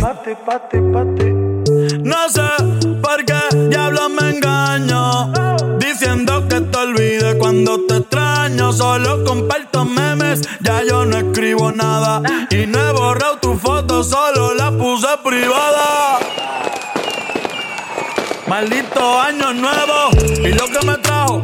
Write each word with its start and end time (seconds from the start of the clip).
tuve 0.00 0.34
para 0.46 1.14
ti. 1.14 1.30
No 2.02 2.28
sé 2.28 2.98
por 3.02 3.24
qué 3.24 3.56
diablo 3.68 4.08
me 4.08 4.30
engaño. 4.30 5.32
Diciendo 5.78 6.46
que 6.48 6.60
te 6.60 6.78
olvide 6.78 7.38
cuando 7.38 7.78
te 7.86 7.98
extraño. 7.98 8.72
Solo 8.72 9.24
comparto 9.24 9.84
memes, 9.84 10.42
ya 10.60 10.82
yo 10.82 11.04
no 11.04 11.18
escribo 11.18 11.72
nada. 11.72 12.22
Y 12.50 12.66
no 12.66 12.78
he 12.78 12.92
borrado 12.92 13.38
tu 13.38 13.54
foto, 13.54 14.02
solo 14.02 14.54
la 14.54 14.70
puse 14.70 15.08
privada. 15.22 16.18
Maldito 18.46 19.20
año 19.20 19.54
nuevo 19.54 20.10
y 20.44 20.52
lo 20.52 20.66
que 20.66 20.86
me 20.86 20.98
trajo, 20.98 21.42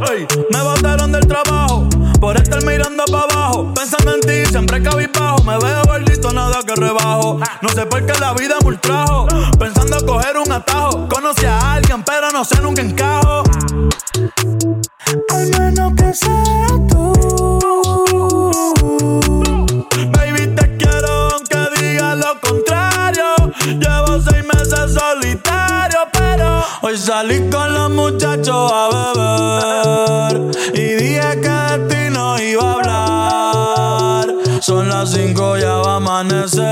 me 0.51 0.63
botaron 0.63 1.11
del 1.11 1.27
trabajo 1.27 1.89
por 2.21 2.37
estar 2.37 2.63
mirando 2.65 3.05
para 3.05 3.25
abajo, 3.25 3.73
pensando 3.73 4.15
en 4.15 4.18
ti, 4.18 4.18
siempre 4.59 4.83
cabizbajo, 4.83 5.45
me 5.45 5.57
veo 5.57 5.99
listo, 6.01 6.33
nada 6.33 6.59
que 6.67 6.75
rebajo, 6.75 7.39
no 7.63 7.69
sé 7.69 7.87
por 7.87 8.05
qué 8.05 8.13
la 8.19 8.33
vida 8.33 8.57
me 8.63 8.71
ultrajo, 8.71 9.29
pensando 9.57 10.05
coger 10.05 10.37
un 10.37 10.51
atajo, 10.51 11.07
conocí 11.09 11.47
a 11.47 11.75
alguien 11.75 12.03
pero 12.03 12.33
no 12.33 12.45
sé 12.45 12.61
nunca 12.61 12.83
encajo, 12.83 13.45
al 15.31 15.47
menos 15.57 15.93
que 15.97 16.13
sea 16.13 16.67
tú. 16.89 17.13
Baby, 20.13 20.49
te 20.57 20.77
quiero 20.77 21.29
aunque 21.35 21.81
diga 21.81 22.17
lo 22.17 22.41
contrario. 22.41 23.53
Llevo 23.65 24.21
seis 24.21 24.45
meses 24.45 24.93
solitario, 24.93 26.01
pero 26.13 26.65
hoy 26.83 26.99
salí 26.99 27.49
con 27.49 27.73
los 27.73 27.91
muchachos 27.91 28.73
a 28.75 28.89
beber. 29.15 30.51
Y 30.75 30.95
dije 30.95 31.38
las 35.09 35.17
cinco, 35.17 35.57
ya 35.57 35.75
va 35.77 35.93
a 35.93 35.97
amanecer. 35.97 36.65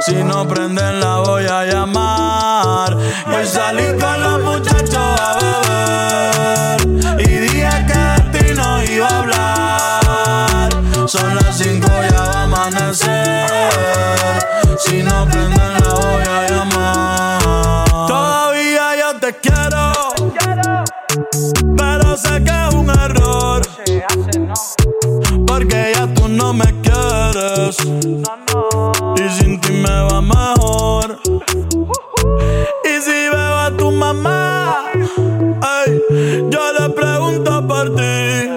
Si 0.00 0.14
no 0.24 0.46
prenden, 0.48 1.00
la 1.00 1.16
voy 1.18 1.44
a 1.46 1.64
llamar. 1.64 2.96
Hoy 3.26 3.46
salí 3.46 3.84
con 3.98 4.22
los 4.22 4.42
muchachos 4.42 4.96
a 4.96 5.36
beber. 5.40 7.20
Y 7.20 7.28
dije 7.38 7.68
que 7.86 7.98
de 7.98 8.38
ti 8.38 8.54
no 8.54 8.82
iba 8.84 9.08
a 9.08 9.18
hablar. 9.18 10.70
Son 11.08 11.34
las 11.34 11.58
cinco, 11.58 11.88
ya 12.10 12.22
va 12.24 12.40
a 12.40 12.42
amanecer. 12.44 13.48
Si 14.78 15.02
no 15.02 15.26
prenden, 15.28 15.59
Y 27.70 29.28
sin 29.28 29.60
ti 29.60 29.70
me 29.70 30.02
va 30.10 30.20
mejor. 30.20 31.20
Y 32.84 33.00
si 33.00 33.28
veo 33.32 33.58
a 33.58 33.70
tu 33.76 33.92
mamá, 33.92 34.86
ey, 34.96 36.02
yo 36.50 36.72
le 36.78 36.88
pregunto 36.90 37.68
por 37.68 37.94
ti. 37.94 38.48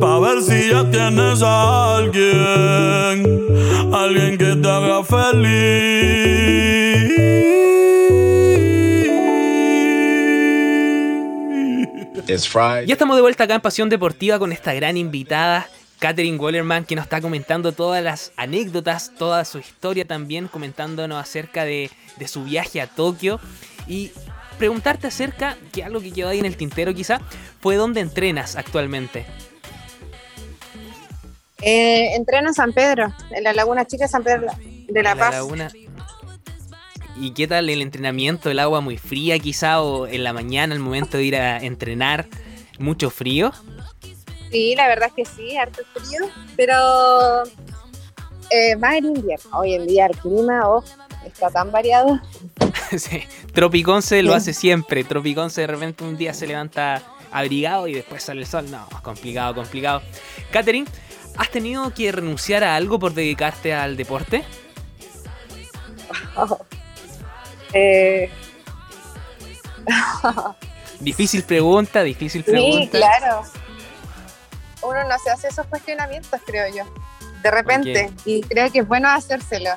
Pa' 0.00 0.18
ver 0.18 0.42
si 0.42 0.70
ya 0.70 0.90
tienes 0.90 1.42
a 1.42 1.96
alguien, 1.98 3.24
alguien 3.94 4.36
que 4.36 4.56
te 4.56 4.68
haga 4.68 5.04
feliz. 5.04 5.90
It's 12.26 12.48
Friday. 12.48 12.86
Ya 12.86 12.94
estamos 12.94 13.16
de 13.16 13.22
vuelta 13.22 13.44
acá 13.44 13.54
en 13.54 13.60
Pasión 13.60 13.88
Deportiva 13.88 14.40
con 14.40 14.50
esta 14.50 14.74
gran 14.74 14.96
invitada, 14.96 15.68
Katherine 16.00 16.38
Wallerman, 16.38 16.84
que 16.86 16.96
nos 16.96 17.04
está 17.04 17.20
comentando 17.20 17.72
todas 17.72 18.02
las 18.02 18.32
anécdotas, 18.36 19.12
toda 19.16 19.44
su 19.44 19.58
historia 19.58 20.06
también, 20.06 20.48
comentándonos 20.48 21.20
acerca 21.20 21.64
de, 21.64 21.90
de 22.16 22.26
su 22.26 22.44
viaje 22.44 22.80
a 22.80 22.86
Tokio. 22.86 23.38
Y 23.86 24.10
preguntarte 24.58 25.06
acerca, 25.06 25.56
que 25.72 25.84
algo 25.84 26.00
que 26.00 26.10
quedó 26.10 26.28
ahí 26.28 26.38
en 26.38 26.46
el 26.46 26.56
tintero 26.56 26.94
quizá, 26.94 27.20
fue 27.60 27.76
dónde 27.76 28.00
entrenas 28.00 28.56
actualmente. 28.56 29.26
Eh, 31.62 32.14
entreno 32.14 32.48
en 32.48 32.54
San 32.54 32.72
Pedro, 32.72 33.12
en 33.30 33.44
la 33.44 33.52
Laguna 33.52 33.84
Chica 33.86 34.04
de 34.04 34.08
San 34.08 34.24
Pedro 34.24 34.48
de 34.88 35.02
La 35.02 35.14
Paz. 35.14 35.34
laguna. 35.34 35.70
¿Y 37.16 37.32
qué 37.32 37.46
tal 37.46 37.68
el 37.68 37.82
entrenamiento? 37.82 38.50
¿El 38.50 38.60
agua 38.60 38.80
muy 38.80 38.96
fría 38.96 39.38
quizá? 39.38 39.82
¿O 39.82 40.06
en 40.06 40.24
la 40.24 40.32
mañana, 40.32 40.74
al 40.74 40.80
momento 40.80 41.18
de 41.18 41.24
ir 41.24 41.36
a 41.36 41.58
entrenar, 41.58 42.26
mucho 42.78 43.10
frío? 43.10 43.52
Sí, 44.50 44.74
la 44.76 44.88
verdad 44.88 45.08
es 45.08 45.14
que 45.14 45.24
sí, 45.24 45.56
harto 45.56 45.82
frío, 45.94 46.28
pero 46.56 47.44
eh, 48.50 48.76
más 48.76 48.94
en 48.96 49.06
invierno. 49.06 49.58
Hoy 49.58 49.74
en 49.74 49.86
día 49.86 50.06
el 50.06 50.16
clima 50.16 50.62
oh, 50.68 50.82
está 51.24 51.50
tan 51.50 51.70
variado. 51.70 52.20
Sí. 52.98 53.22
Tropiconce 53.54 54.20
lo 54.24 54.32
Sí. 54.32 54.36
hace 54.38 54.52
siempre. 54.52 55.04
Tropiconce 55.04 55.60
de 55.60 55.66
repente 55.68 56.02
un 56.02 56.16
día 56.16 56.34
se 56.34 56.48
levanta 56.48 57.00
abrigado 57.30 57.86
y 57.86 57.94
después 57.94 58.20
sale 58.24 58.40
el 58.40 58.48
sol. 58.48 58.68
No, 58.68 58.88
complicado, 59.04 59.54
complicado. 59.54 60.02
Catherine, 60.50 60.88
¿has 61.36 61.50
tenido 61.50 61.94
que 61.94 62.10
renunciar 62.10 62.64
a 62.64 62.74
algo 62.74 62.98
por 62.98 63.14
dedicarte 63.14 63.72
al 63.72 63.96
deporte? 63.96 64.42
Eh, 67.72 68.28
Difícil 70.98 71.44
pregunta, 71.44 72.02
difícil 72.02 72.44
sí, 72.44 72.50
pregunta. 72.50 72.98
claro. 72.98 73.42
Uno 74.90 75.04
no 75.04 75.18
se 75.18 75.30
hace 75.30 75.48
esos 75.48 75.66
cuestionamientos, 75.66 76.40
creo 76.44 76.68
yo, 76.74 76.84
de 77.42 77.50
repente, 77.50 78.12
y 78.24 78.42
creo 78.42 78.70
que 78.70 78.80
es 78.80 78.88
bueno 78.88 79.08
hacérselo. 79.08 79.70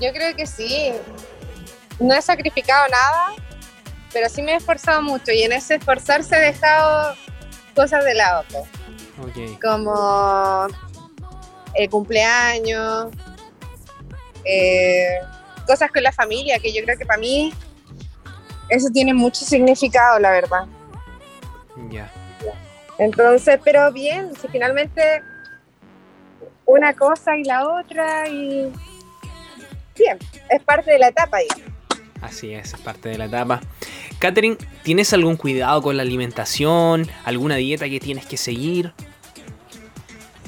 Yo 0.00 0.12
creo 0.12 0.34
que 0.36 0.46
sí. 0.46 0.92
No 2.00 2.14
he 2.14 2.22
sacrificado 2.22 2.86
nada, 2.88 3.34
pero 4.12 4.28
sí 4.28 4.40
me 4.40 4.52
he 4.52 4.56
esforzado 4.56 5.02
mucho 5.02 5.32
y 5.32 5.42
en 5.42 5.52
ese 5.52 5.74
esforzarse 5.74 6.36
he 6.36 6.40
dejado 6.40 7.16
cosas 7.74 8.04
de 8.04 8.14
lado. 8.14 8.44
pues. 8.50 8.64
Como 9.60 10.68
el 11.74 11.90
cumpleaños, 11.90 13.08
eh, 14.44 15.18
cosas 15.66 15.90
con 15.90 16.02
la 16.02 16.12
familia, 16.12 16.58
que 16.58 16.72
yo 16.72 16.82
creo 16.84 16.96
que 16.96 17.04
para 17.04 17.18
mí 17.18 17.52
eso 18.68 18.88
tiene 18.92 19.12
mucho 19.12 19.44
significado, 19.44 20.18
la 20.18 20.30
verdad. 20.30 20.66
Ya. 21.90 22.10
Entonces, 22.98 23.60
pero 23.64 23.92
bien, 23.92 24.32
si 24.40 24.48
finalmente 24.48 25.22
una 26.66 26.92
cosa 26.94 27.36
y 27.36 27.44
la 27.44 27.66
otra 27.66 28.28
y 28.28 28.72
bien, 29.96 30.18
es 30.50 30.62
parte 30.62 30.90
de 30.92 30.98
la 30.98 31.08
etapa, 31.08 31.38
digamos. 31.38 31.72
Así 32.20 32.52
es, 32.52 32.74
es 32.74 32.80
parte 32.80 33.08
de 33.10 33.18
la 33.18 33.26
etapa. 33.26 33.60
Catherine, 34.18 34.56
¿tienes 34.82 35.12
algún 35.12 35.36
cuidado 35.36 35.80
con 35.80 35.96
la 35.96 36.02
alimentación? 36.02 37.08
¿Alguna 37.24 37.54
dieta 37.56 37.88
que 37.88 38.00
tienes 38.00 38.26
que 38.26 38.36
seguir? 38.36 38.92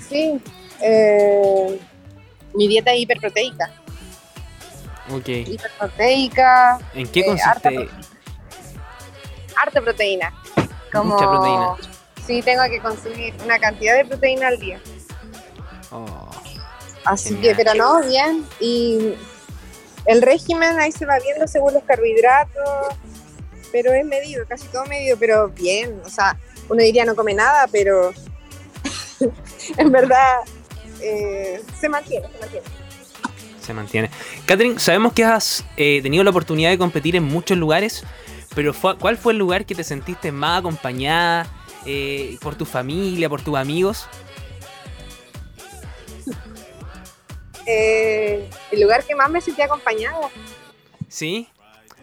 Sí, 0.08 0.41
eh, 0.82 1.79
mi 2.55 2.67
dieta 2.67 2.93
es 2.93 2.99
hiperproteica, 3.03 3.70
Ok. 5.12 5.29
hiperproteica, 5.29 6.79
¿En 6.94 7.06
qué 7.06 7.20
Eh, 7.20 7.37
harta 7.44 7.70
consiste? 7.70 7.88
harta 9.56 9.81
proteína. 9.81 10.32
Como, 10.91 11.14
Mucha 11.14 11.29
proteína. 11.31 11.76
Sí, 12.31 12.43
tengo 12.43 12.62
que 12.71 12.79
consumir 12.79 13.35
una 13.44 13.59
cantidad 13.59 13.97
de 13.97 14.05
proteína 14.05 14.47
al 14.47 14.61
día. 14.61 14.81
Oh, 15.91 16.31
Así 17.05 17.31
Genial. 17.31 17.56
que, 17.56 17.65
pero 17.65 17.75
no, 17.75 18.06
bien. 18.06 18.47
Y 18.61 19.15
el 20.06 20.23
régimen 20.23 20.79
ahí 20.79 20.93
se 20.93 21.06
va 21.06 21.19
viendo 21.19 21.49
según 21.49 21.75
los 21.75 21.82
carbohidratos, 21.82 22.94
pero 23.73 23.93
es 23.93 24.05
medido, 24.05 24.44
casi 24.47 24.69
todo 24.69 24.85
medido, 24.85 25.17
pero 25.19 25.49
bien. 25.49 26.00
O 26.05 26.09
sea, 26.09 26.38
uno 26.69 26.81
diría 26.81 27.05
no 27.05 27.17
come 27.17 27.35
nada, 27.35 27.67
pero 27.67 28.12
en 29.77 29.91
verdad 29.91 30.37
eh, 31.00 31.61
se 31.81 31.88
mantiene, 31.88 32.29
se 32.29 32.38
mantiene. 32.38 32.67
se 33.61 33.75
mantiene. 33.75 34.11
Catherine, 34.47 34.79
sabemos 34.79 35.15
que 35.15 35.25
has 35.25 35.65
eh, 35.77 35.99
tenido 36.00 36.23
la 36.23 36.31
oportunidad 36.31 36.71
de 36.71 36.79
competir 36.79 37.17
en 37.17 37.25
muchos 37.25 37.59
lugares, 37.59 38.05
pero 38.55 38.73
¿cuál 39.00 39.17
fue 39.17 39.32
el 39.32 39.41
lugar 39.41 39.67
que 39.67 39.75
te 39.75 39.82
sentiste 39.82 40.31
más 40.31 40.61
acompañada 40.61 41.49
eh, 41.87 42.38
por 42.41 42.55
tu 42.56 42.65
familia, 42.65 43.29
por 43.29 43.43
tus 43.43 43.56
amigos? 43.56 44.09
Eh, 47.67 48.50
el 48.73 48.81
lugar 48.81 49.05
que 49.05 49.15
más 49.15 49.31
me 49.31 49.41
sentí 49.41 49.62
acompañada. 49.62 50.29
¿Sí? 51.09 51.49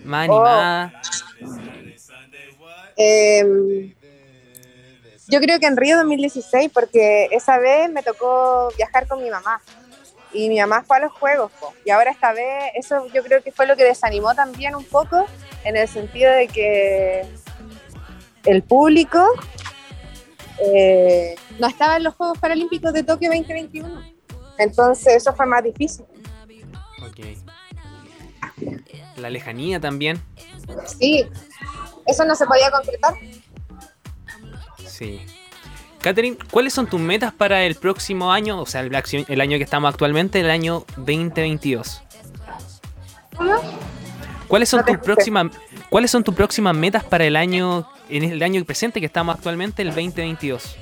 Más 0.04 0.30
animada. 0.30 1.02
Em, 2.96 3.94
yo 5.28 5.40
creo 5.40 5.60
que 5.60 5.68
en 5.68 5.78
Río 5.78 5.98
2016, 5.98 6.72
porque 6.74 7.28
esa 7.32 7.58
vez 7.58 7.92
me 7.92 8.02
tocó 8.02 8.70
viajar 8.78 9.08
con 9.08 9.22
mi 9.22 9.30
mamá. 9.30 9.62
Y 10.34 10.50
mi 10.50 10.60
mamá 10.60 10.84
fue 10.86 10.98
a 10.98 11.00
los 11.02 11.12
juegos. 11.12 11.52
Y 11.86 11.92
ahora 11.92 12.12
esta 12.12 12.34
vez, 12.34 12.72
eso 12.76 13.08
yo 13.14 13.24
creo 13.24 13.44
que 13.44 13.52
fue 13.52 13.66
lo 13.66 13.76
que 13.76 13.84
desanimó 13.84 14.36
también 14.36 14.76
un 14.76 14.84
poco, 14.84 15.26
en 15.64 15.78
el 15.78 15.88
sentido 15.88 16.32
de 16.32 16.48
que 16.48 17.26
el 18.46 18.64
público 18.64 19.26
eh, 20.64 21.36
no 21.60 21.68
estaba 21.68 21.98
en 21.98 22.04
los 22.04 22.16
Juegos 22.16 22.38
Paralímpicos 22.38 22.94
de 22.94 23.04
Tokio 23.04 23.30
2021. 23.30 24.02
Entonces 24.58 25.16
eso 25.16 25.34
fue 25.34 25.46
más 25.46 25.64
difícil. 25.64 26.06
Ok. 27.02 27.38
La 29.18 29.30
lejanía 29.30 29.80
también. 29.80 30.22
Sí, 30.86 31.26
eso 32.06 32.26
no 32.26 32.36
se 32.36 32.46
podía 32.46 32.72
concretar. 32.72 33.14
Sí. 34.86 35.22
Catherine, 36.02 36.38
¿cuáles 36.52 36.74
son 36.74 36.88
tus 36.88 37.00
metas 37.00 37.34
para 37.34 37.64
el 37.64 37.76
próximo 37.76 38.32
año? 38.32 38.62
O 38.62 38.66
sea, 38.66 38.82
el, 38.82 38.96
el 39.28 39.42
año 39.42 39.58
que 39.58 39.64
estamos 39.64 39.92
actualmente, 39.92 40.40
el 40.40 40.50
año 40.50 40.86
2022. 40.98 42.02
¿Cuáles 44.48 44.70
son, 44.70 44.86
tus 44.86 44.98
próximas, 44.98 45.48
¿Cuáles 45.90 46.12
son 46.12 46.24
tus 46.24 46.34
próximas 46.34 46.76
metas 46.76 47.04
para 47.04 47.26
el 47.26 47.36
año, 47.36 47.90
en 48.10 48.24
el 48.24 48.42
año 48.42 48.64
presente 48.64 49.00
que 49.00 49.06
estamos 49.06 49.36
actualmente, 49.36 49.82
el 49.82 49.90
2022? 49.90 50.78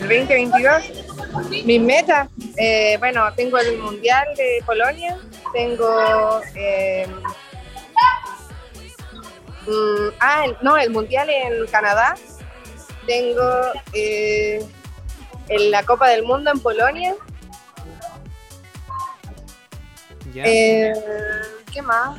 El 0.00 0.08
2022, 0.08 1.64
mis 1.64 1.80
metas, 1.80 2.28
eh, 2.58 2.96
bueno, 2.98 3.32
tengo 3.34 3.58
el 3.58 3.78
Mundial 3.78 4.26
de 4.36 4.62
Polonia, 4.66 5.16
tengo... 5.52 6.40
Eh, 6.54 7.06
mm, 9.66 10.08
ah, 10.20 10.46
no, 10.62 10.76
el 10.76 10.90
Mundial 10.90 11.30
en 11.30 11.66
Canadá, 11.68 12.14
tengo 13.06 13.48
eh, 13.92 14.66
en 15.48 15.70
la 15.70 15.82
Copa 15.84 16.08
del 16.08 16.24
Mundo 16.24 16.50
en 16.50 16.60
Polonia. 16.60 17.14
Eh, 20.34 20.92
¿Qué 21.72 21.80
más? 21.80 22.18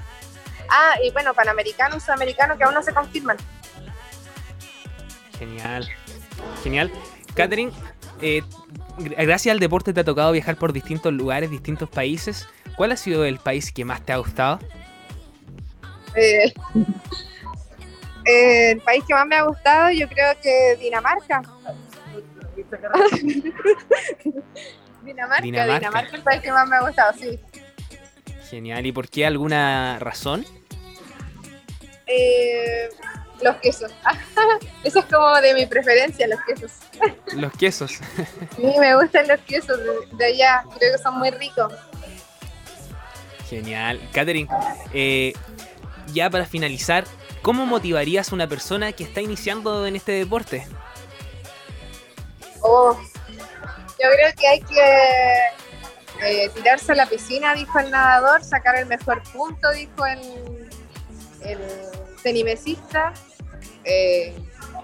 Ah, 0.69 0.95
y 1.03 1.11
bueno, 1.11 1.33
Panamericanos, 1.33 2.03
Sudamericanos 2.03 2.57
que 2.57 2.63
aún 2.63 2.73
no 2.73 2.83
se 2.83 2.93
confirman. 2.93 3.37
Genial, 5.37 5.87
genial. 6.63 6.91
Catherine, 7.35 7.71
eh, 8.21 8.41
gracias 8.97 9.53
al 9.53 9.59
deporte 9.59 9.93
te 9.93 9.99
ha 9.99 10.03
tocado 10.03 10.31
viajar 10.31 10.55
por 10.55 10.73
distintos 10.73 11.13
lugares, 11.13 11.49
distintos 11.49 11.89
países. 11.89 12.47
¿Cuál 12.75 12.91
ha 12.91 12.97
sido 12.97 13.25
el 13.25 13.39
país 13.39 13.71
que 13.71 13.85
más 13.85 14.01
te 14.01 14.13
ha 14.13 14.17
gustado? 14.17 14.59
Eh, 16.15 16.53
el 18.73 18.81
país 18.81 19.03
que 19.07 19.13
más 19.13 19.27
me 19.27 19.35
ha 19.35 19.43
gustado, 19.43 19.91
yo 19.91 20.07
creo 20.07 20.33
que 20.41 20.77
Dinamarca. 20.79 21.41
Dinamarca, 25.03 25.41
Dinamarca, 25.43 25.99
es 25.99 26.13
el 26.13 26.23
país 26.23 26.41
que 26.41 26.51
más 26.51 26.67
me 26.67 26.75
ha 26.75 26.81
gustado, 26.81 27.13
sí. 27.13 27.39
Genial, 28.49 28.85
¿y 28.85 28.91
por 28.91 29.09
qué 29.09 29.25
alguna 29.25 29.99
razón? 29.99 30.45
Eh, 32.05 32.89
los 33.41 33.55
quesos. 33.57 33.91
Eso 34.83 34.99
es 34.99 35.05
como 35.05 35.35
de 35.41 35.53
mi 35.53 35.65
preferencia, 35.65 36.27
los 36.27 36.39
quesos. 36.41 36.71
Los 37.33 37.51
quesos. 37.53 37.91
Sí, 38.55 38.73
me 38.79 38.95
gustan 38.95 39.27
los 39.27 39.39
quesos 39.41 39.79
de, 40.13 40.25
allá, 40.25 40.63
creo 40.77 40.97
que 40.97 41.03
son 41.03 41.19
muy 41.19 41.29
ricos. 41.29 41.71
Genial. 43.47 44.01
Katherine, 44.11 44.49
eh, 44.93 45.33
ya 46.11 46.29
para 46.29 46.45
finalizar, 46.45 47.05
¿Cómo 47.47 47.65
motivarías 47.65 48.29
a 48.31 48.35
una 48.35 48.47
persona 48.47 48.91
que 48.91 49.05
está 49.05 49.21
iniciando 49.21 49.87
en 49.87 49.95
este 49.95 50.11
deporte? 50.11 50.67
Oh, 52.61 52.93
yo 53.23 54.09
creo 54.15 54.33
que 54.37 54.47
hay 54.47 54.59
que 54.59 55.66
eh, 56.23 56.49
tirarse 56.53 56.91
a 56.91 56.95
la 56.95 57.05
piscina, 57.05 57.53
dijo 57.53 57.79
el 57.79 57.91
nadador, 57.91 58.43
sacar 58.43 58.75
el 58.75 58.85
mejor 58.85 59.21
punto, 59.31 59.71
dijo 59.71 60.05
el, 60.05 60.69
el 61.41 61.59
tenimesista, 62.23 63.13
eh, 63.83 64.35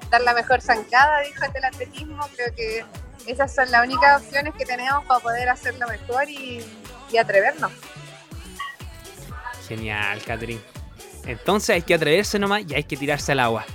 dar 0.09 0.21
la 0.21 0.33
mejor 0.33 0.61
zancada, 0.61 1.21
dijo 1.21 1.43
el 1.45 1.53
del 1.53 1.65
atletismo. 1.65 2.27
Creo 2.35 2.53
que 2.55 2.85
esas 3.27 3.53
son 3.53 3.71
las 3.71 3.85
únicas 3.85 4.21
opciones 4.21 4.53
que 4.57 4.65
tenemos 4.65 5.05
para 5.05 5.19
poder 5.19 5.49
hacerlo 5.49 5.87
mejor 5.87 6.29
y, 6.29 6.63
y 7.11 7.17
atrevernos. 7.17 7.71
Genial, 9.67 10.21
Catherine. 10.23 10.61
Entonces 11.25 11.69
hay 11.69 11.81
que 11.81 11.93
atreverse 11.93 12.37
nomás 12.37 12.63
y 12.67 12.75
hay 12.75 12.83
que 12.83 12.97
tirarse 12.97 13.31
al 13.31 13.39
agua. 13.39 13.65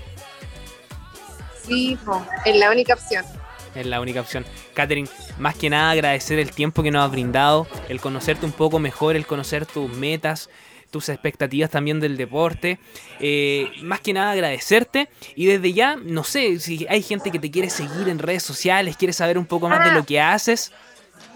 Sí, 1.67 1.99
es 2.45 2.57
la 2.57 2.71
única 2.71 2.95
opción. 2.95 3.25
Es 3.75 3.87
la 3.87 4.01
única 4.01 4.21
opción. 4.21 4.45
Catherine, 4.75 5.09
más 5.39 5.57
que 5.57 5.71
nada 5.71 5.91
agradecer 5.91 6.39
el 6.39 6.51
tiempo 6.51 6.83
que 6.83 6.91
nos 6.91 7.05
has 7.05 7.11
brindado, 7.11 7.67
el 7.89 8.01
conocerte 8.01 8.47
un 8.47 8.53
poco 8.53 8.79
mejor, 8.79 9.17
el 9.17 9.27
conocer 9.27 9.67
tus 9.67 9.91
metas, 9.91 10.49
tus 10.91 11.09
expectativas 11.09 11.71
también 11.71 12.01
del 12.01 12.17
deporte. 12.17 12.79
Eh, 13.21 13.71
más 13.83 14.01
que 14.01 14.13
nada 14.13 14.33
agradecerte 14.33 15.09
y 15.35 15.47
desde 15.47 15.73
ya, 15.73 15.97
no 15.97 16.25
sé, 16.25 16.59
si 16.61 16.87
hay 16.89 17.03
gente 17.03 17.31
que 17.31 17.39
te 17.39 17.51
quiere 17.51 17.71
seguir 17.71 18.09
en 18.09 18.19
redes 18.19 18.43
sociales, 18.43 18.97
quiere 18.97 19.13
saber 19.13 19.39
un 19.39 19.47
poco 19.47 19.69
más 19.69 19.85
de 19.85 19.93
lo 19.93 20.01
ah. 20.01 20.07
que 20.07 20.21
haces. 20.21 20.73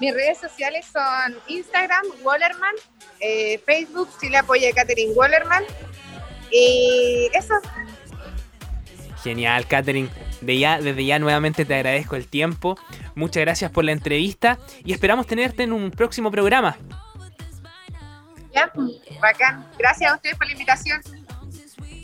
Mis 0.00 0.14
redes 0.14 0.38
sociales 0.38 0.87
son 0.93 1.37
Instagram, 1.49 2.02
Wallerman, 2.23 2.75
eh, 3.20 3.61
Facebook, 3.64 4.08
Chile 4.20 4.38
Apoya 4.38 4.73
Catherine 4.73 5.12
Wallerman 5.12 5.64
y 6.50 7.28
eso. 7.35 7.55
Genial, 9.23 9.66
Katherine. 9.66 10.09
De 10.42 10.58
ya, 10.58 10.80
desde 10.80 11.04
ya 11.04 11.18
nuevamente 11.18 11.64
te 11.64 11.75
agradezco 11.75 12.16
el 12.16 12.26
tiempo. 12.26 12.76
Muchas 13.14 13.42
gracias 13.42 13.70
por 13.70 13.84
la 13.84 13.92
entrevista 13.92 14.58
y 14.84 14.92
esperamos 14.92 15.26
tenerte 15.26 15.62
en 15.62 15.72
un 15.72 15.90
próximo 15.90 16.30
programa. 16.30 16.76
Ya, 18.54 18.70
bacán. 19.20 19.66
Gracias 19.78 20.12
a 20.12 20.16
ustedes 20.16 20.37
por 20.37 20.46
la 20.46 20.52
invitación. 20.52 21.00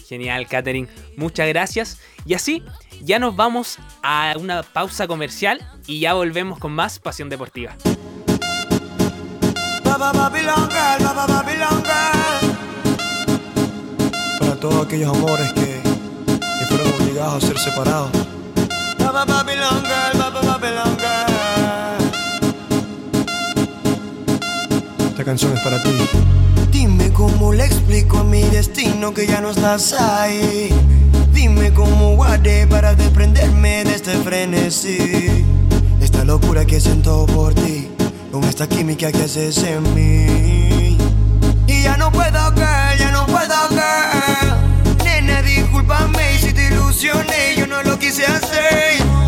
Genial, 0.07 0.47
Katherine. 0.47 0.89
Muchas 1.17 1.49
gracias. 1.49 2.01
Y 2.25 2.35
así, 2.35 2.63
ya 3.03 3.19
nos 3.19 3.37
vamos 3.37 3.79
a 4.03 4.35
una 4.39 4.63
pausa 4.63 5.07
comercial 5.07 5.61
y 5.87 6.01
ya 6.01 6.15
volvemos 6.15 6.59
con 6.59 6.73
más 6.73 6.99
Pasión 6.99 7.29
Deportiva 7.29 7.77
todos 14.61 14.87
aquellos 14.87 15.17
amores 15.17 15.53
que, 15.53 15.88
obligados 17.19 17.45
a 17.45 17.47
ser 17.47 17.59
separados. 17.59 18.11
Esta 25.09 25.25
canción 25.25 25.53
es 25.53 25.61
para 25.61 25.83
ti. 25.83 25.91
Dime 26.71 27.13
cómo 27.13 27.53
le 27.53 27.65
explico 27.65 28.19
a 28.19 28.25
mi 28.25 28.43
destino 28.43 29.13
que 29.13 29.27
ya 29.27 29.41
no 29.41 29.51
estás 29.51 29.93
ahí. 29.95 30.69
Dime 31.33 31.73
cómo 31.73 32.15
guardé 32.15 32.67
para 32.67 32.95
desprenderme 32.95 33.85
de 33.85 33.95
este 33.95 34.13
frenesí. 34.19 35.45
Esta 36.01 36.25
locura 36.25 36.65
que 36.65 36.81
siento 36.81 37.27
por 37.27 37.55
ti, 37.55 37.89
con 38.31 38.45
esta 38.45 38.69
química 38.69 39.11
que 39.11 39.25
haces 39.25 39.59
en 39.65 39.83
mí. 39.95 40.97
Y 41.67 41.83
ya 41.83 41.97
no 41.97 42.13
puedo 42.13 42.55
caer, 42.55 42.99
ya 42.99 43.11
no 43.11 43.27
puedo 43.27 43.69
caer. 43.71 44.55
Nena, 45.05 45.43
discúlpame 45.43 46.18
ilusioné, 46.99 47.55
yo 47.57 47.67
no 47.67 47.83
lo 47.83 47.97
quise 47.99 48.27
hacer. 48.27 49.28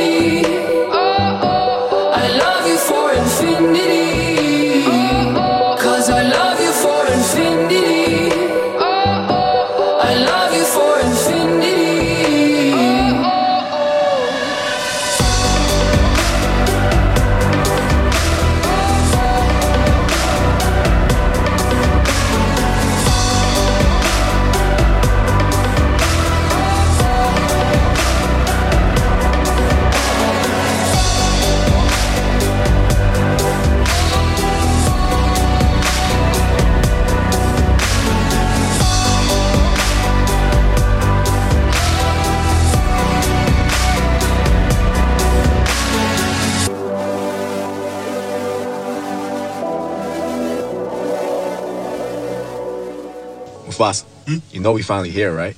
you 54.61 54.63
know 54.63 54.73
we 54.73 54.83
finally 54.83 55.09
here, 55.09 55.31
right? 55.31 55.57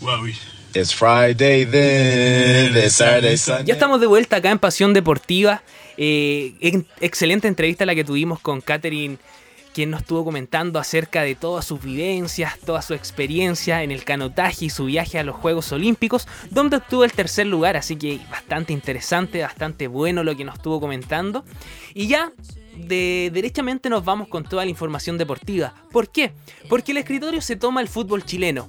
Well, 0.00 0.22
we... 0.22 0.34
It's 0.74 0.92
Friday 0.92 1.64
then, 1.64 2.76
it's 2.76 2.96
Saturday, 2.96 3.36
Sunday. 3.36 3.64
Ya 3.66 3.74
estamos 3.74 4.00
de 4.00 4.06
vuelta 4.08 4.36
acá 4.36 4.50
en 4.50 4.58
Pasión 4.58 4.92
Deportiva. 4.92 5.62
Eh, 5.96 6.54
en- 6.60 6.86
excelente 7.00 7.46
entrevista 7.46 7.86
la 7.86 7.94
que 7.94 8.02
tuvimos 8.02 8.40
con 8.40 8.60
Catherine, 8.60 9.18
quien 9.72 9.90
nos 9.90 10.00
estuvo 10.00 10.24
comentando 10.24 10.80
acerca 10.80 11.22
de 11.22 11.36
todas 11.36 11.64
sus 11.64 11.80
vivencias, 11.80 12.58
toda 12.58 12.82
su 12.82 12.94
experiencia 12.94 13.84
en 13.84 13.92
el 13.92 14.04
canotaje 14.04 14.64
y 14.64 14.70
su 14.70 14.86
viaje 14.86 15.18
a 15.20 15.22
los 15.24 15.36
Juegos 15.36 15.70
Olímpicos, 15.70 16.26
donde 16.50 16.78
obtuvo 16.78 17.04
el 17.04 17.12
tercer 17.12 17.46
lugar, 17.46 17.76
así 17.76 17.94
que 17.94 18.20
bastante 18.28 18.72
interesante, 18.72 19.42
bastante 19.42 19.86
bueno 19.86 20.24
lo 20.24 20.36
que 20.36 20.44
nos 20.44 20.56
estuvo 20.56 20.80
comentando. 20.80 21.44
Y 21.92 22.08
ya 22.08 22.32
de 22.76 23.30
derechamente 23.32 23.88
nos 23.88 24.04
vamos 24.04 24.28
con 24.28 24.44
toda 24.44 24.64
la 24.64 24.70
información 24.70 25.18
deportiva. 25.18 25.74
¿Por 25.90 26.10
qué? 26.10 26.32
Porque 26.68 26.92
el 26.92 26.98
escritorio 26.98 27.40
se 27.40 27.56
toma 27.56 27.80
el 27.80 27.88
fútbol 27.88 28.24
chileno. 28.24 28.68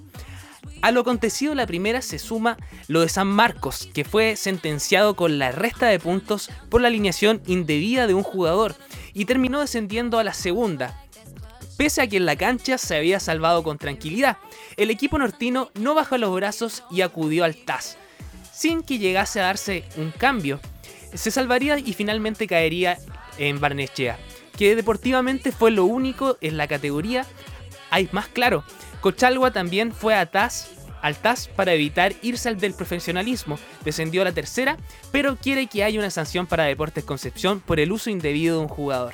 A 0.82 0.92
lo 0.92 1.02
acontecido 1.02 1.56
la 1.56 1.66
primera 1.66 2.02
se 2.02 2.20
suma 2.20 2.58
lo 2.88 3.02
de 3.02 3.10
San 3.10 3.28
Marcos, 3.28 3.90
que 3.94 4.04
fue 4.04 4.36
sentenciado 4.36 5.16
con 5.16 5.40
la 5.40 5.52
resta 5.52 5.88
de 5.88 6.00
puntos 6.00 6.50
por 6.70 6.82
la 6.82 6.90
alineación 6.90 7.42
indebida 7.48 8.08
de 8.08 8.14
un 8.14 8.24
jugador 8.24 8.76
y 9.14 9.26
terminó 9.26 9.62
descendiendo 9.62 10.20
a 10.20 10.24
la 10.24 10.34
segunda. 10.34 11.02
Pese 11.78 12.02
a 12.02 12.08
que 12.08 12.18
en 12.18 12.26
la 12.26 12.36
cancha 12.36 12.78
se 12.78 12.96
había 12.96 13.20
salvado 13.20 13.64
con 13.64 13.78
tranquilidad, 13.78 14.38
el 14.78 14.92
equipo 14.92 15.18
nortino 15.18 15.72
no 15.74 15.94
bajó 15.94 16.18
los 16.18 16.34
brazos 16.34 16.84
y 16.92 17.02
acudió 17.02 17.44
al 17.44 17.56
TAS, 17.56 17.98
sin 18.54 18.82
que 18.82 18.98
llegase 18.98 19.40
a 19.40 19.46
darse 19.46 19.84
un 19.98 20.12
cambio. 20.12 20.60
Se 21.14 21.32
salvaría 21.32 21.80
y 21.80 21.94
finalmente 21.94 22.48
caería 22.48 22.98
en 23.38 23.60
Barnechea, 23.60 24.18
que 24.58 24.76
deportivamente 24.76 25.52
fue 25.52 25.72
lo 25.72 25.86
único 25.86 26.38
en 26.42 26.58
la 26.58 26.68
categoría. 26.68 27.26
Hay 27.90 28.10
más 28.12 28.28
claro, 28.28 28.64
Cochalgua 29.02 29.52
también 29.52 29.92
fue 29.92 30.16
a 30.16 30.26
TAS, 30.26 30.72
al 31.02 31.16
TAS 31.18 31.48
para 31.48 31.74
evitar 31.74 32.16
irse 32.24 32.50
al 32.50 32.60
del 32.60 32.74
profesionalismo. 32.74 33.60
Descendió 33.84 34.24
a 34.24 34.26
la 34.26 34.32
tercera, 34.32 34.78
pero 35.12 35.36
quiere 35.36 35.68
que 35.68 35.84
haya 35.84 36.00
una 36.00 36.10
sanción 36.10 36.48
para 36.48 36.64
Deportes 36.64 37.04
Concepción 37.04 37.60
por 37.60 37.80
el 37.80 37.92
uso 37.92 38.10
indebido 38.10 38.58
de 38.58 38.64
un 38.64 38.68
jugador. 38.68 39.14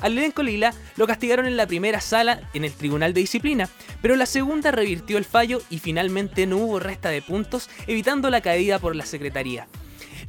Al 0.00 0.16
elenco 0.16 0.42
Lila 0.42 0.72
lo 0.96 1.06
castigaron 1.06 1.46
en 1.46 1.56
la 1.56 1.66
primera 1.66 2.00
sala 2.00 2.48
en 2.54 2.64
el 2.64 2.72
Tribunal 2.72 3.12
de 3.12 3.20
Disciplina, 3.20 3.68
pero 4.00 4.16
la 4.16 4.26
segunda 4.26 4.70
revirtió 4.70 5.18
el 5.18 5.24
fallo 5.24 5.60
y 5.70 5.80
finalmente 5.80 6.46
no 6.46 6.56
hubo 6.56 6.78
resta 6.78 7.10
de 7.10 7.20
puntos, 7.20 7.68
evitando 7.86 8.30
la 8.30 8.40
caída 8.40 8.78
por 8.78 8.94
la 8.94 9.04
Secretaría. 9.04 9.66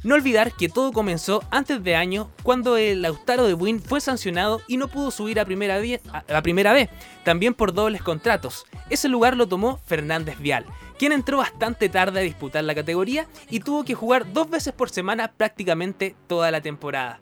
No 0.02 0.14
olvidar 0.14 0.52
que 0.52 0.70
todo 0.70 0.92
comenzó 0.92 1.44
antes 1.50 1.84
de 1.84 1.94
año 1.94 2.30
cuando 2.42 2.78
el 2.78 3.02
Lautaro 3.02 3.46
de 3.46 3.52
Buin 3.52 3.80
fue 3.80 4.00
sancionado 4.00 4.62
y 4.66 4.78
no 4.78 4.88
pudo 4.88 5.10
subir 5.10 5.38
a 5.38 5.44
primera, 5.44 5.78
vez, 5.78 6.00
a 6.10 6.42
primera 6.42 6.72
B, 6.72 6.88
también 7.22 7.52
por 7.52 7.74
dobles 7.74 8.00
contratos. 8.00 8.64
Ese 8.88 9.08
lugar 9.08 9.36
lo 9.36 9.46
tomó 9.46 9.76
Fernández 9.84 10.38
Vial, 10.38 10.64
quien 10.98 11.12
entró 11.12 11.36
bastante 11.36 11.90
tarde 11.90 12.20
a 12.20 12.22
disputar 12.22 12.64
la 12.64 12.74
categoría 12.74 13.26
y 13.50 13.60
tuvo 13.60 13.84
que 13.84 13.94
jugar 13.94 14.32
dos 14.32 14.48
veces 14.48 14.72
por 14.72 14.88
semana 14.88 15.32
prácticamente 15.32 16.16
toda 16.26 16.50
la 16.50 16.62
temporada. 16.62 17.20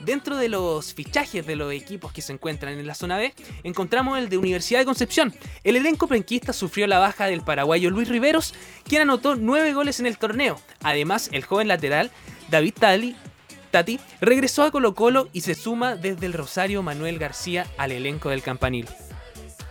Dentro 0.00 0.36
de 0.36 0.48
los 0.48 0.94
fichajes 0.94 1.46
de 1.46 1.56
los 1.56 1.72
equipos 1.72 2.12
que 2.12 2.22
se 2.22 2.32
encuentran 2.32 2.78
en 2.78 2.86
la 2.86 2.94
zona 2.94 3.18
B, 3.18 3.34
encontramos 3.64 4.18
el 4.18 4.28
de 4.28 4.38
Universidad 4.38 4.80
de 4.80 4.84
Concepción. 4.84 5.34
El 5.64 5.76
elenco 5.76 6.06
penquista 6.06 6.52
sufrió 6.52 6.86
la 6.86 6.98
baja 6.98 7.26
del 7.26 7.42
paraguayo 7.42 7.90
Luis 7.90 8.08
Riveros, 8.08 8.54
quien 8.84 9.02
anotó 9.02 9.36
9 9.36 9.74
goles 9.74 10.00
en 10.00 10.06
el 10.06 10.18
torneo. 10.18 10.60
Además, 10.82 11.30
el 11.32 11.44
joven 11.44 11.68
lateral 11.68 12.10
David 12.48 12.74
Tali, 12.78 13.16
Tati 13.70 14.00
regresó 14.20 14.62
a 14.62 14.70
Colo 14.70 14.94
Colo 14.94 15.28
y 15.32 15.42
se 15.42 15.54
suma 15.54 15.96
desde 15.96 16.26
el 16.26 16.32
Rosario 16.32 16.82
Manuel 16.82 17.18
García 17.18 17.66
al 17.76 17.92
elenco 17.92 18.30
del 18.30 18.42
Campanil. 18.42 18.86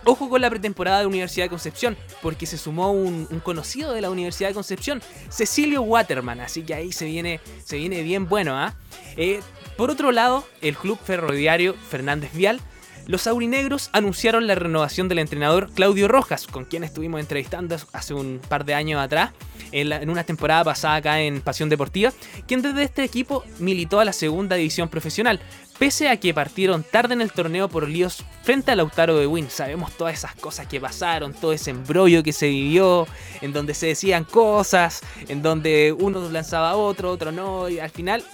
Ojo 0.04 0.30
con 0.30 0.40
la 0.40 0.48
pretemporada 0.48 1.00
de 1.00 1.06
Universidad 1.06 1.46
de 1.46 1.50
Concepción, 1.50 1.96
porque 2.22 2.46
se 2.46 2.56
sumó 2.56 2.92
un, 2.92 3.26
un 3.30 3.40
conocido 3.40 3.92
de 3.92 4.00
la 4.00 4.08
Universidad 4.08 4.48
de 4.48 4.54
Concepción, 4.54 5.02
Cecilio 5.28 5.82
Waterman, 5.82 6.40
así 6.40 6.62
que 6.62 6.72
ahí 6.72 6.92
se 6.92 7.04
viene, 7.04 7.40
se 7.64 7.76
viene 7.76 8.02
bien 8.02 8.26
bueno, 8.26 8.56
¿ah? 8.56 8.74
Eh, 9.16 9.40
por 9.78 9.92
otro 9.92 10.10
lado, 10.10 10.44
el 10.60 10.76
club 10.76 10.98
ferroviario 11.02 11.72
Fernández 11.88 12.32
Vial, 12.34 12.60
los 13.06 13.28
aurinegros 13.28 13.90
anunciaron 13.92 14.48
la 14.48 14.56
renovación 14.56 15.08
del 15.08 15.20
entrenador 15.20 15.70
Claudio 15.72 16.08
Rojas, 16.08 16.48
con 16.48 16.64
quien 16.64 16.82
estuvimos 16.82 17.20
entrevistando 17.20 17.76
hace 17.92 18.12
un 18.12 18.40
par 18.48 18.64
de 18.64 18.74
años 18.74 19.00
atrás, 19.00 19.30
en, 19.70 20.10
una 20.10 20.24
temporada 20.24 20.64
pasada 20.64 20.96
acá 20.96 21.20
en 21.20 21.40
Pasión 21.40 21.68
Deportiva, 21.68 22.12
quien 22.48 22.60
desde 22.60 22.82
este 22.82 23.04
equipo 23.04 23.44
militó 23.60 24.00
a 24.00 24.04
la 24.04 24.12
segunda 24.12 24.56
división 24.56 24.88
profesional, 24.88 25.38
pese 25.78 26.08
a 26.08 26.18
que 26.18 26.34
partieron 26.34 26.82
tarde 26.82 27.14
en 27.14 27.20
el 27.20 27.30
torneo 27.30 27.68
por 27.68 27.88
líos 27.88 28.24
frente 28.42 28.72
al 28.72 28.78
Lautaro 28.78 29.16
de 29.16 29.28
Win. 29.28 29.48
Sabemos 29.48 29.92
todas 29.92 30.14
esas 30.14 30.34
cosas 30.34 30.66
que 30.66 30.80
pasaron, 30.80 31.34
todo 31.34 31.52
ese 31.52 31.70
embrollo 31.70 32.24
que 32.24 32.32
se 32.32 32.48
vivió, 32.48 33.06
en 33.42 33.52
donde 33.52 33.74
se 33.74 33.86
decían 33.86 34.24
cosas, 34.24 35.02
en 35.28 35.40
donde 35.40 35.94
uno 35.96 36.28
lanzaba 36.30 36.70
a 36.70 36.76
otro, 36.76 37.12
otro 37.12 37.30
no, 37.30 37.68
y 37.68 37.78
al 37.78 37.90
final 37.90 38.24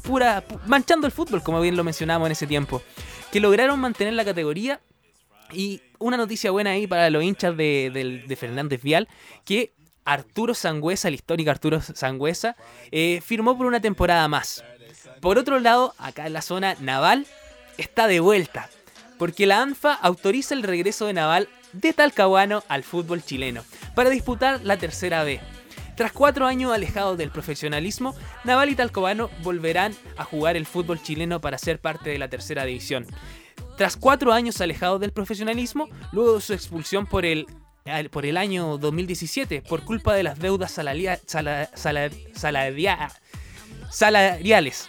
pura 0.00 0.46
pu- 0.46 0.60
manchando 0.66 1.06
el 1.06 1.12
fútbol, 1.12 1.42
como 1.42 1.60
bien 1.60 1.76
lo 1.76 1.84
mencionamos 1.84 2.26
en 2.26 2.32
ese 2.32 2.46
tiempo, 2.46 2.82
que 3.30 3.40
lograron 3.40 3.78
mantener 3.78 4.14
la 4.14 4.24
categoría 4.24 4.80
y 5.52 5.82
una 5.98 6.16
noticia 6.16 6.50
buena 6.50 6.70
ahí 6.70 6.86
para 6.86 7.10
los 7.10 7.22
hinchas 7.22 7.56
de 7.56 8.36
Fernández 8.38 8.82
Vial, 8.82 9.08
que 9.44 9.72
Arturo 10.04 10.54
Sangüesa, 10.54 11.08
el 11.08 11.14
histórico 11.14 11.50
Arturo 11.50 11.80
Sangüesa, 11.80 12.56
eh, 12.90 13.20
firmó 13.24 13.56
por 13.56 13.66
una 13.66 13.80
temporada 13.80 14.26
más. 14.28 14.64
Por 15.20 15.38
otro 15.38 15.60
lado, 15.60 15.94
acá 15.98 16.26
en 16.26 16.32
la 16.32 16.42
zona 16.42 16.74
naval, 16.80 17.26
está 17.76 18.06
de 18.06 18.20
vuelta, 18.20 18.70
porque 19.18 19.46
la 19.46 19.60
ANFA 19.60 19.92
autoriza 19.92 20.54
el 20.54 20.62
regreso 20.62 21.06
de 21.06 21.12
Naval 21.12 21.48
de 21.72 21.92
Talcahuano 21.92 22.64
al 22.68 22.82
fútbol 22.82 23.22
chileno, 23.22 23.62
para 23.94 24.10
disputar 24.10 24.60
la 24.64 24.78
tercera 24.78 25.22
B. 25.22 25.40
Tras 26.00 26.12
cuatro 26.12 26.46
años 26.46 26.72
alejados 26.72 27.18
del 27.18 27.30
profesionalismo, 27.30 28.14
Naval 28.44 28.70
y 28.70 28.74
Talcahuano 28.74 29.28
volverán 29.42 29.94
a 30.16 30.24
jugar 30.24 30.56
el 30.56 30.64
fútbol 30.64 31.02
chileno 31.02 31.42
para 31.42 31.58
ser 31.58 31.78
parte 31.78 32.08
de 32.08 32.18
la 32.18 32.28
tercera 32.30 32.64
división. 32.64 33.06
Tras 33.76 33.98
cuatro 33.98 34.32
años 34.32 34.58
alejados 34.62 34.98
del 35.02 35.12
profesionalismo, 35.12 35.90
luego 36.12 36.36
de 36.36 36.40
su 36.40 36.54
expulsión 36.54 37.04
por 37.04 37.26
el, 37.26 37.44
por 38.10 38.24
el 38.24 38.38
año 38.38 38.78
2017 38.78 39.60
por 39.60 39.84
culpa 39.84 40.14
de 40.14 40.22
las 40.22 40.38
deudas 40.38 40.70
salaria- 40.72 41.20
sala- 41.26 41.68
sala- 41.74 42.08
salaria- 42.34 43.10
salariales. 43.90 44.88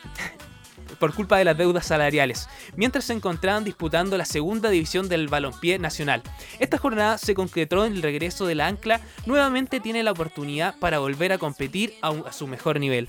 Por 0.99 1.13
culpa 1.13 1.37
de 1.37 1.45
las 1.45 1.57
deudas 1.57 1.85
salariales, 1.85 2.47
mientras 2.75 3.05
se 3.05 3.13
encontraban 3.13 3.63
disputando 3.63 4.17
la 4.17 4.25
segunda 4.25 4.69
división 4.69 5.09
del 5.09 5.27
balompié 5.27 5.79
nacional. 5.79 6.21
Esta 6.59 6.77
jornada 6.77 7.17
se 7.17 7.33
concretó 7.33 7.85
en 7.85 7.93
el 7.93 8.01
regreso 8.01 8.45
del 8.45 8.61
Ancla, 8.61 9.01
nuevamente 9.25 9.79
tiene 9.79 10.03
la 10.03 10.11
oportunidad 10.11 10.75
para 10.79 10.99
volver 10.99 11.33
a 11.33 11.37
competir 11.37 11.93
a, 12.01 12.31
su 12.31 12.47
mejor 12.47 12.79
nivel. 12.79 13.07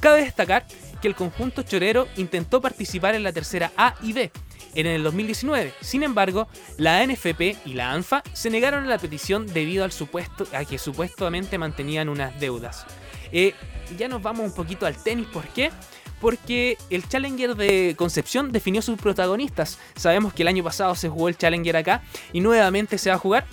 Cabe 0.00 0.24
destacar 0.24 0.66
que 1.02 1.08
el 1.08 1.14
conjunto 1.14 1.62
chorero 1.62 2.08
intentó 2.16 2.60
participar 2.60 3.14
en 3.14 3.22
la 3.22 3.32
tercera 3.32 3.72
A 3.76 3.94
y 4.02 4.12
B 4.12 4.30
en 4.74 4.86
el 4.86 5.02
2019. 5.02 5.74
Sin 5.80 6.02
embargo, 6.02 6.48
la 6.78 7.04
NFP 7.04 7.58
y 7.64 7.74
la 7.74 7.92
ANFA 7.92 8.22
se 8.32 8.50
negaron 8.50 8.84
a 8.84 8.88
la 8.88 8.98
petición 8.98 9.46
debido 9.46 9.84
al 9.84 9.92
supuesto 9.92 10.46
a 10.52 10.64
que 10.64 10.78
supuestamente 10.78 11.58
mantenían 11.58 12.08
unas 12.08 12.38
deudas. 12.40 12.86
Eh, 13.32 13.54
ya 13.98 14.08
nos 14.08 14.22
vamos 14.22 14.46
un 14.46 14.54
poquito 14.54 14.86
al 14.86 14.96
tenis, 14.96 15.26
¿por 15.26 15.46
qué? 15.48 15.70
Porque 16.20 16.76
el 16.90 17.08
Challenger 17.08 17.54
de 17.56 17.94
Concepción 17.96 18.52
definió 18.52 18.82
sus 18.82 18.98
protagonistas. 18.98 19.78
Sabemos 19.96 20.32
que 20.34 20.42
el 20.42 20.48
año 20.48 20.62
pasado 20.62 20.94
se 20.94 21.08
jugó 21.08 21.28
el 21.28 21.36
Challenger 21.38 21.76
acá 21.76 22.02
y 22.32 22.40
nuevamente 22.40 22.98
se 22.98 23.10
va 23.10 23.16
a 23.16 23.18
jugar 23.18 23.46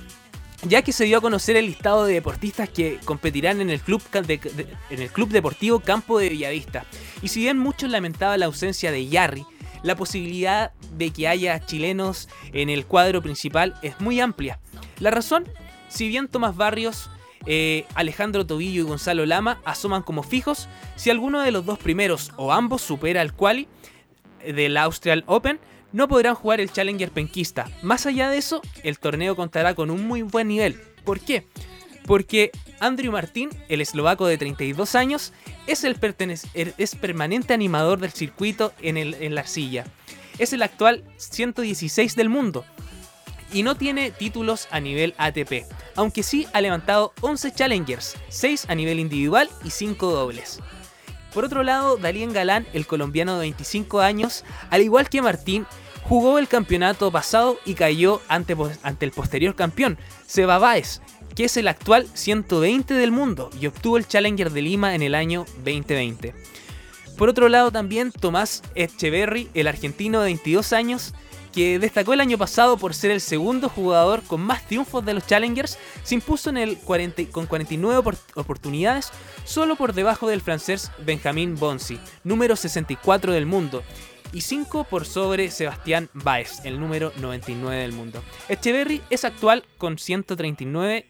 ya 0.63 0.81
que 0.81 0.91
se 0.91 1.05
dio 1.05 1.19
a 1.19 1.21
conocer 1.21 1.55
el 1.55 1.67
listado 1.67 2.05
de 2.05 2.15
deportistas 2.15 2.67
que 2.67 2.99
competirán 3.05 3.61
en 3.61 3.69
el 3.69 3.79
club, 3.79 4.01
de- 4.09 4.67
en 4.89 5.01
el 5.01 5.11
club 5.11 5.29
deportivo 5.29 5.79
Campo 5.81 6.17
de 6.17 6.29
Villavista. 6.29 6.83
Y 7.21 7.27
si 7.27 7.41
bien 7.41 7.59
muchos 7.59 7.91
lamentaban 7.91 8.39
la 8.39 8.47
ausencia 8.47 8.91
de 8.91 9.07
Yarri, 9.07 9.45
la 9.83 9.95
posibilidad 9.95 10.71
de 10.97 11.11
que 11.11 11.27
haya 11.27 11.63
chilenos 11.63 12.27
en 12.53 12.71
el 12.71 12.87
cuadro 12.87 13.21
principal 13.21 13.75
es 13.83 13.99
muy 14.01 14.19
amplia. 14.19 14.59
La 14.99 15.11
razón, 15.11 15.47
si 15.89 16.07
bien 16.07 16.27
Tomás 16.27 16.55
Barrios, 16.55 17.11
eh, 17.47 17.85
Alejandro 17.95 18.45
Tobillo 18.45 18.81
y 18.81 18.85
Gonzalo 18.85 19.25
Lama 19.25 19.61
asoman 19.65 20.03
como 20.03 20.21
fijos, 20.21 20.67
si 20.95 21.09
alguno 21.09 21.41
de 21.41 21.51
los 21.51 21.65
dos 21.65 21.79
primeros 21.79 22.31
o 22.37 22.51
ambos 22.51 22.81
supera 22.81 23.21
el 23.21 23.33
quali 23.33 23.67
del 24.45 24.77
Austrial 24.77 25.23
Open, 25.27 25.59
no 25.93 26.07
podrán 26.07 26.35
jugar 26.35 26.59
el 26.59 26.71
Challenger 26.71 27.11
penquista. 27.11 27.65
Más 27.81 28.05
allá 28.05 28.29
de 28.29 28.37
eso, 28.37 28.61
el 28.83 28.99
torneo 28.99 29.35
contará 29.35 29.73
con 29.73 29.89
un 29.89 30.05
muy 30.07 30.21
buen 30.21 30.49
nivel. 30.49 30.79
¿Por 31.05 31.19
qué? 31.21 31.45
Porque 32.05 32.51
Andrew 32.79 33.11
Martín, 33.11 33.49
el 33.69 33.81
eslovaco 33.81 34.27
de 34.27 34.37
32 34.37 34.95
años, 34.95 35.33
es, 35.65 35.83
el 35.83 35.99
er- 35.99 36.73
es 36.77 36.95
permanente 36.95 37.53
animador 37.53 37.99
del 37.99 38.11
circuito 38.11 38.73
en, 38.81 38.97
en 38.97 39.35
la 39.35 39.41
arcilla. 39.41 39.85
Es 40.37 40.53
el 40.53 40.61
actual 40.61 41.03
116 41.17 42.15
del 42.15 42.29
mundo 42.29 42.65
y 43.51 43.63
no 43.63 43.75
tiene 43.75 44.11
títulos 44.11 44.67
a 44.71 44.79
nivel 44.79 45.13
ATP, 45.17 45.65
aunque 45.95 46.23
sí 46.23 46.47
ha 46.53 46.61
levantado 46.61 47.13
11 47.21 47.53
Challengers, 47.53 48.15
6 48.29 48.65
a 48.69 48.75
nivel 48.75 48.99
individual 48.99 49.49
y 49.63 49.69
5 49.69 50.11
dobles. 50.11 50.59
Por 51.33 51.45
otro 51.45 51.63
lado, 51.63 51.97
Dalien 51.97 52.33
Galán, 52.33 52.65
el 52.73 52.87
colombiano 52.87 53.33
de 53.35 53.41
25 53.41 54.01
años, 54.01 54.43
al 54.69 54.81
igual 54.81 55.09
que 55.09 55.21
Martín, 55.21 55.65
Jugó 56.07 56.39
el 56.39 56.47
campeonato 56.47 57.11
pasado 57.11 57.59
y 57.65 57.73
cayó 57.73 58.21
ante, 58.29 58.55
ante 58.81 59.05
el 59.05 59.11
posterior 59.11 59.55
campeón, 59.55 59.97
Seba 60.25 60.57
Baez, 60.57 61.01
que 61.35 61.43
es 61.43 61.57
el 61.57 61.67
actual 61.67 62.07
120 62.13 62.93
del 62.93 63.11
mundo 63.11 63.49
y 63.59 63.67
obtuvo 63.67 63.97
el 63.97 64.07
Challenger 64.07 64.51
de 64.51 64.61
Lima 64.61 64.95
en 64.95 65.01
el 65.01 65.13
año 65.13 65.45
2020. 65.65 66.33
Por 67.17 67.27
otro 67.27 67.49
lado 67.49 67.71
también 67.71 68.13
Tomás 68.13 68.63
Echeverry, 68.75 69.49
el 69.53 69.67
argentino 69.67 70.21
de 70.21 70.27
22 70.27 70.71
años, 70.71 71.13
que 71.51 71.79
destacó 71.79 72.13
el 72.13 72.21
año 72.21 72.37
pasado 72.37 72.77
por 72.77 72.93
ser 72.93 73.11
el 73.11 73.21
segundo 73.21 73.69
jugador 73.69 74.23
con 74.23 74.41
más 74.41 74.65
triunfos 74.67 75.05
de 75.05 75.13
los 75.13 75.25
Challengers, 75.25 75.77
se 76.03 76.15
impuso 76.15 76.49
en 76.49 76.57
el 76.57 76.77
40, 76.77 77.25
con 77.31 77.45
49 77.45 78.17
oportunidades, 78.35 79.11
solo 79.43 79.75
por 79.75 79.93
debajo 79.93 80.27
del 80.27 80.41
francés 80.41 80.91
Benjamin 81.05 81.55
Bonsi, 81.55 81.99
número 82.23 82.55
64 82.55 83.31
del 83.31 83.45
mundo, 83.45 83.83
y 84.33 84.41
5 84.41 84.83
por 84.85 85.05
sobre 85.05 85.51
Sebastián 85.51 86.09
Baez, 86.13 86.63
el 86.65 86.79
número 86.79 87.11
99 87.17 87.81
del 87.81 87.93
mundo. 87.93 88.23
Echeverry 88.49 89.01
es 89.09 89.25
actual 89.25 89.63
con 89.77 89.97
139 89.97 91.07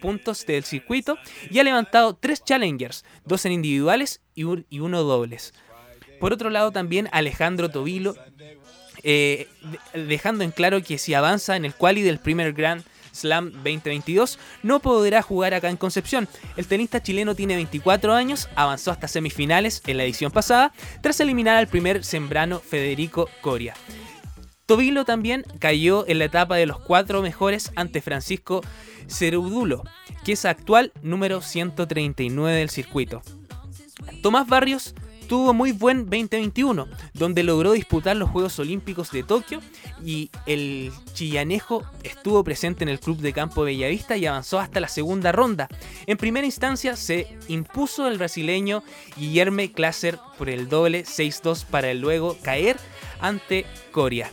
puntos 0.00 0.46
del 0.46 0.64
circuito 0.64 1.16
y 1.50 1.58
ha 1.58 1.64
levantado 1.64 2.14
3 2.14 2.44
Challengers, 2.44 3.04
2 3.24 3.46
en 3.46 3.52
individuales 3.52 4.20
y, 4.34 4.44
uno 4.44 5.02
dobles. 5.02 5.54
Por 6.20 6.32
otro 6.32 6.50
lado 6.50 6.72
también 6.72 7.08
Alejandro 7.12 7.70
Tobilo 7.70 8.14
eh, 9.08 9.46
dejando 9.94 10.42
en 10.42 10.50
claro 10.50 10.82
que 10.82 10.98
si 10.98 11.14
avanza 11.14 11.54
en 11.54 11.64
el 11.64 11.74
quali 11.74 12.02
del 12.02 12.18
primer 12.18 12.52
Grand 12.52 12.82
Slam 13.12 13.52
2022, 13.52 14.36
no 14.64 14.80
podrá 14.80 15.22
jugar 15.22 15.54
acá 15.54 15.70
en 15.70 15.76
Concepción. 15.76 16.26
El 16.56 16.66
tenista 16.66 17.00
chileno 17.00 17.36
tiene 17.36 17.54
24 17.54 18.14
años, 18.14 18.48
avanzó 18.56 18.90
hasta 18.90 19.06
semifinales 19.06 19.80
en 19.86 19.98
la 19.98 20.02
edición 20.02 20.32
pasada, 20.32 20.72
tras 21.02 21.20
eliminar 21.20 21.56
al 21.56 21.68
primer 21.68 22.02
sembrano 22.02 22.58
Federico 22.58 23.30
Coria. 23.42 23.74
Tobilo 24.66 25.04
también 25.04 25.44
cayó 25.60 26.04
en 26.08 26.18
la 26.18 26.24
etapa 26.24 26.56
de 26.56 26.66
los 26.66 26.80
cuatro 26.80 27.22
mejores 27.22 27.70
ante 27.76 28.02
Francisco 28.02 28.60
Cerudulo, 29.08 29.84
que 30.24 30.32
es 30.32 30.44
actual 30.44 30.92
número 31.00 31.42
139 31.42 32.58
del 32.58 32.70
circuito. 32.70 33.22
Tomás 34.20 34.48
Barrios 34.48 34.96
tuvo 35.26 35.52
muy 35.52 35.72
buen 35.72 36.04
2021, 36.08 36.88
donde 37.14 37.42
logró 37.42 37.72
disputar 37.72 38.16
los 38.16 38.30
Juegos 38.30 38.58
Olímpicos 38.58 39.10
de 39.10 39.22
Tokio 39.22 39.60
y 40.04 40.30
el 40.46 40.92
chillanejo 41.14 41.82
estuvo 42.02 42.42
presente 42.44 42.84
en 42.84 42.88
el 42.88 43.00
Club 43.00 43.18
de 43.18 43.32
Campo 43.32 43.62
Bellavista 43.62 44.16
y 44.16 44.26
avanzó 44.26 44.58
hasta 44.58 44.80
la 44.80 44.88
segunda 44.88 45.32
ronda. 45.32 45.68
En 46.06 46.16
primera 46.16 46.46
instancia 46.46 46.96
se 46.96 47.36
impuso 47.48 48.06
el 48.08 48.18
brasileño 48.18 48.82
Guillermo 49.16 49.62
Klasser 49.74 50.18
por 50.38 50.48
el 50.48 50.68
doble 50.68 51.04
6-2 51.04 51.64
para 51.64 51.92
luego 51.94 52.36
caer 52.42 52.76
ante 53.20 53.66
Coria. 53.92 54.30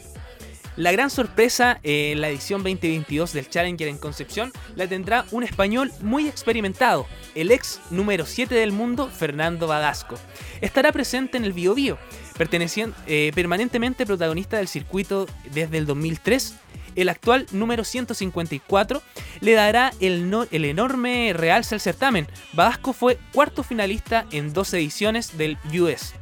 La 0.76 0.92
gran 0.92 1.12
sorpresa 1.12 1.80
en 1.84 2.20
la 2.20 2.30
edición 2.30 2.64
2022 2.64 3.34
del 3.34 3.48
Challenger 3.48 3.88
en 3.88 4.00
Concepción 4.00 4.52
la 4.76 4.88
tendrá 4.88 5.24
un 5.30 5.44
español 5.44 5.92
muy 6.02 6.28
experimentado, 6.28 7.06
el 7.36 7.52
ex 7.52 7.80
número 7.92 8.26
7 8.26 8.56
del 8.56 8.72
mundo, 8.72 9.08
Fernando 9.08 9.68
Badasco. 9.68 10.18
Estará 10.62 10.92
presente 10.92 11.38
en 11.38 11.46
el 11.46 11.54
Bio 11.54 11.76
Bio, 11.76 12.00
perteneciendo, 12.40 12.96
eh, 13.06 13.32
permanentemente 13.36 14.08
protagonista 14.08 14.58
del 14.58 14.68
circuito 14.68 15.28
desde 15.52 15.78
el 15.78 15.86
2003 15.86 16.56
el 16.96 17.10
actual 17.10 17.48
número 17.52 17.84
154, 17.84 19.02
le 19.42 19.54
dará 19.54 19.92
el, 20.00 20.32
el, 20.52 20.66
enorme 20.66 21.34
realce 21.34 21.74
al 21.74 21.82
certamen. 21.82 22.28
Badasco 22.54 22.94
fue 22.94 23.18
cuarto 23.34 23.64
finalista 23.64 24.28
en 24.32 24.54
dos 24.54 24.74
ediciones 24.76 25.36
del 25.38 25.58
US 25.80 26.14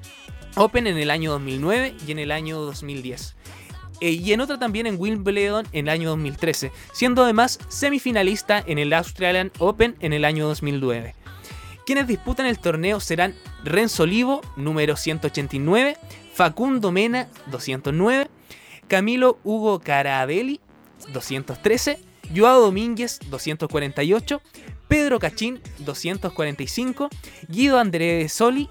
Open 0.55 0.85
en 0.85 0.97
el 0.97 1.11
año 1.11 1.31
2009 1.31 1.95
y 2.05 2.11
en 2.11 2.19
el 2.19 2.31
año 2.31 2.59
2010. 2.59 3.35
Eh, 4.01 4.11
y 4.11 4.33
en 4.33 4.41
otra 4.41 4.57
también 4.57 4.87
en 4.87 4.99
Wimbledon 4.99 5.67
en 5.71 5.87
el 5.87 5.89
año 5.89 6.09
2013, 6.09 6.71
siendo 6.91 7.23
además 7.23 7.59
semifinalista 7.69 8.61
en 8.65 8.79
el 8.79 8.91
Australian 8.93 9.51
Open 9.59 9.95
en 9.99 10.11
el 10.11 10.25
año 10.25 10.47
2009. 10.47 11.15
Quienes 11.85 12.07
disputan 12.07 12.47
el 12.47 12.57
torneo 12.57 12.99
serán 12.99 13.35
Renzo 13.63 14.03
Olivo, 14.03 14.41
número 14.55 14.95
189, 14.95 15.97
Facundo 16.33 16.91
Mena, 16.91 17.27
209, 17.51 18.29
Camilo 18.87 19.39
Hugo 19.43 19.79
Carabelli, 19.79 20.59
213, 21.13 21.99
Joao 22.35 22.61
Domínguez, 22.61 23.19
248, 23.29 24.41
Pedro 24.87 25.19
Cachín, 25.19 25.61
245, 25.79 27.09
Guido 27.49 27.79
André 27.79 28.27
Soli, 28.29 28.67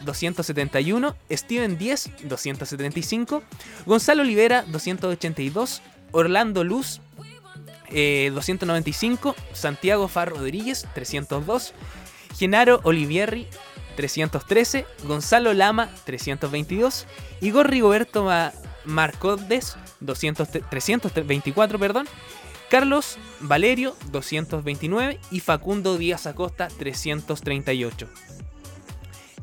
271, 0.00 1.14
Steven 1.30 1.78
10, 1.78 2.10
275, 2.28 3.42
Gonzalo 3.86 4.22
Olivera, 4.22 4.62
282, 4.62 5.82
Orlando 6.12 6.64
Luz, 6.64 7.00
295, 7.90 9.34
eh, 9.36 9.42
Santiago 9.52 10.08
Far 10.08 10.30
Rodríguez, 10.30 10.86
302, 10.94 11.72
Genaro 12.36 12.80
Olivierri, 12.84 13.46
313, 13.96 14.86
Gonzalo 15.04 15.54
Lama, 15.54 15.90
322, 16.04 17.06
Igor 17.40 17.70
Rigoberto 17.70 18.28
Marcodes, 18.84 19.76
324, 20.04 21.78
perdón, 21.78 22.06
Carlos 22.68 23.18
Valerio, 23.40 23.96
229 24.10 25.20
y 25.30 25.40
Facundo 25.40 25.96
Díaz 25.98 26.26
Acosta, 26.26 26.68
338. 26.68 28.08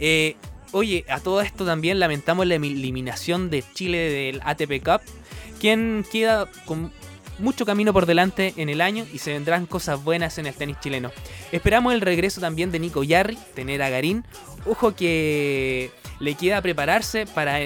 Eh, 0.06 0.36
Oye, 0.74 1.06
a 1.08 1.20
todo 1.20 1.40
esto 1.42 1.66
también 1.66 2.00
lamentamos 2.00 2.48
la 2.48 2.56
eliminación 2.56 3.52
de 3.52 3.64
Chile 3.76 4.00
del 4.10 4.42
ATP 4.44 4.84
Cup, 4.84 5.02
quien 5.62 6.04
queda 6.12 6.48
con 6.66 6.92
mucho 7.38 7.64
camino 7.64 7.94
por 7.94 8.08
delante 8.08 8.56
en 8.58 8.70
el 8.70 8.82
año 8.82 9.06
y 9.14 9.20
se 9.20 9.34
vendrán 9.34 9.68
cosas 9.68 10.04
buenas 10.04 10.40
en 10.40 10.48
el 10.48 10.56
tenis 10.56 10.78
chileno. 10.80 11.12
Esperamos 11.52 11.94
el 11.94 12.02
regreso 12.02 12.42
también 12.42 12.72
de 12.72 12.80
Nico 12.80 13.04
Yarri, 13.04 13.38
tener 13.54 13.84
a 13.84 13.90
Garín. 13.90 14.26
Ojo 14.66 14.96
que 14.96 15.92
le 16.20 16.34
queda 16.34 16.60
prepararse 16.64 17.28
para, 17.28 17.60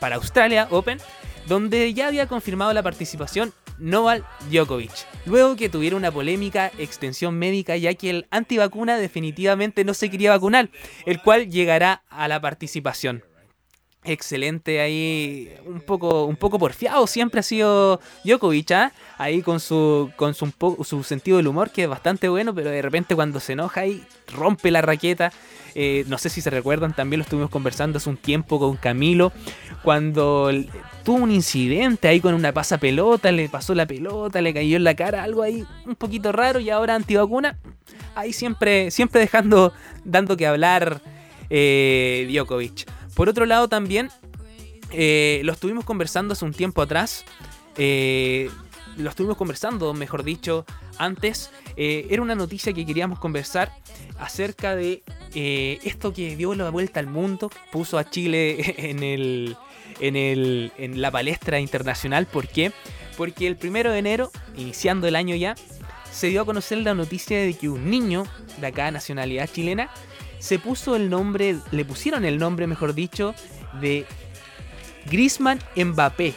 para 0.00 0.16
Australia 0.16 0.66
Open, 0.72 0.98
donde 1.46 1.94
ya 1.94 2.08
había 2.08 2.26
confirmado 2.26 2.72
la 2.72 2.82
participación 2.82 3.52
Novak 3.80 4.24
Djokovic, 4.50 4.92
luego 5.26 5.56
que 5.56 5.68
tuviera 5.68 5.96
una 5.96 6.12
polémica 6.12 6.70
extensión 6.78 7.38
médica 7.38 7.76
ya 7.76 7.94
que 7.94 8.10
el 8.10 8.26
antivacuna 8.30 8.96
definitivamente 8.98 9.84
no 9.84 9.94
se 9.94 10.10
quería 10.10 10.30
vacunar, 10.30 10.70
el 11.06 11.20
cual 11.20 11.50
llegará 11.50 12.02
a 12.08 12.28
la 12.28 12.40
participación. 12.40 13.24
Excelente 14.02 14.80
ahí, 14.80 15.52
un 15.66 15.82
poco, 15.82 16.24
un 16.24 16.36
poco 16.36 16.58
porfiado 16.58 17.06
siempre 17.06 17.40
ha 17.40 17.42
sido 17.42 18.00
Djokovic, 18.24 18.70
¿ah? 18.70 18.92
ahí 19.18 19.42
con 19.42 19.60
su, 19.60 20.10
con 20.16 20.32
su, 20.32 20.50
su 20.84 21.02
sentido 21.02 21.36
del 21.36 21.48
humor 21.48 21.70
que 21.70 21.82
es 21.82 21.88
bastante 21.88 22.30
bueno, 22.30 22.54
pero 22.54 22.70
de 22.70 22.80
repente 22.80 23.14
cuando 23.14 23.40
se 23.40 23.52
enoja 23.52 23.82
ahí 23.82 24.02
rompe 24.28 24.70
la 24.70 24.80
raqueta. 24.80 25.32
Eh, 25.74 26.04
no 26.08 26.18
sé 26.18 26.30
si 26.30 26.40
se 26.40 26.50
recuerdan, 26.50 26.94
también 26.94 27.18
lo 27.18 27.24
estuvimos 27.24 27.50
conversando 27.50 27.98
hace 27.98 28.08
un 28.08 28.16
tiempo 28.16 28.58
con 28.58 28.76
Camilo, 28.76 29.32
cuando 29.82 30.50
tuvo 31.04 31.18
un 31.18 31.30
incidente 31.30 32.08
ahí 32.08 32.20
con 32.20 32.34
una 32.34 32.52
pasa 32.52 32.78
pelota, 32.78 33.32
le 33.32 33.48
pasó 33.48 33.74
la 33.74 33.86
pelota, 33.86 34.40
le 34.40 34.54
cayó 34.54 34.76
en 34.76 34.84
la 34.84 34.94
cara, 34.94 35.22
algo 35.22 35.42
ahí 35.42 35.64
un 35.86 35.94
poquito 35.96 36.32
raro 36.32 36.60
y 36.60 36.70
ahora 36.70 36.94
antivacuna, 36.94 37.58
ahí 38.14 38.32
siempre, 38.32 38.90
siempre 38.90 39.20
dejando, 39.20 39.72
dando 40.04 40.36
que 40.36 40.46
hablar 40.46 41.00
eh, 41.48 42.28
Djokovic. 42.30 42.88
Por 43.14 43.28
otro 43.28 43.46
lado 43.46 43.68
también, 43.68 44.10
eh, 44.92 45.40
lo 45.44 45.52
estuvimos 45.52 45.84
conversando 45.84 46.32
hace 46.32 46.44
un 46.44 46.52
tiempo 46.52 46.82
atrás, 46.82 47.24
eh, 47.76 48.50
lo 48.96 49.10
estuvimos 49.10 49.36
conversando, 49.36 49.94
mejor 49.94 50.24
dicho, 50.24 50.66
antes, 50.98 51.50
eh, 51.76 52.06
era 52.10 52.22
una 52.22 52.34
noticia 52.34 52.72
que 52.72 52.84
queríamos 52.84 53.18
conversar 53.18 53.72
acerca 54.18 54.76
de 54.76 55.02
esto 55.32 56.12
que 56.12 56.36
dio 56.36 56.54
la 56.54 56.70
vuelta 56.70 57.00
al 57.00 57.06
mundo, 57.06 57.50
puso 57.70 57.98
a 57.98 58.10
Chile 58.10 58.74
en 58.90 59.02
el 59.02 59.56
en, 60.00 61.00
la 61.00 61.10
palestra 61.10 61.60
internacional. 61.60 62.26
¿Por 62.26 62.48
qué? 62.48 62.72
Porque 63.16 63.46
el 63.46 63.56
primero 63.56 63.92
de 63.92 63.98
enero, 63.98 64.30
iniciando 64.56 65.06
el 65.06 65.16
año 65.16 65.34
ya, 65.36 65.54
se 66.10 66.28
dio 66.28 66.42
a 66.42 66.46
conocer 66.46 66.78
la 66.78 66.94
noticia 66.94 67.38
de 67.38 67.54
que 67.54 67.68
un 67.68 67.90
niño 67.90 68.24
de 68.58 68.66
acá, 68.66 68.90
nacionalidad 68.90 69.48
chilena, 69.50 69.90
se 70.38 70.58
puso 70.58 70.96
el 70.96 71.10
nombre, 71.10 71.56
le 71.70 71.84
pusieron 71.84 72.24
el 72.24 72.38
nombre, 72.38 72.66
mejor 72.66 72.94
dicho, 72.94 73.34
de 73.80 74.06
Grisman 75.10 75.58
Mbappé 75.76 76.34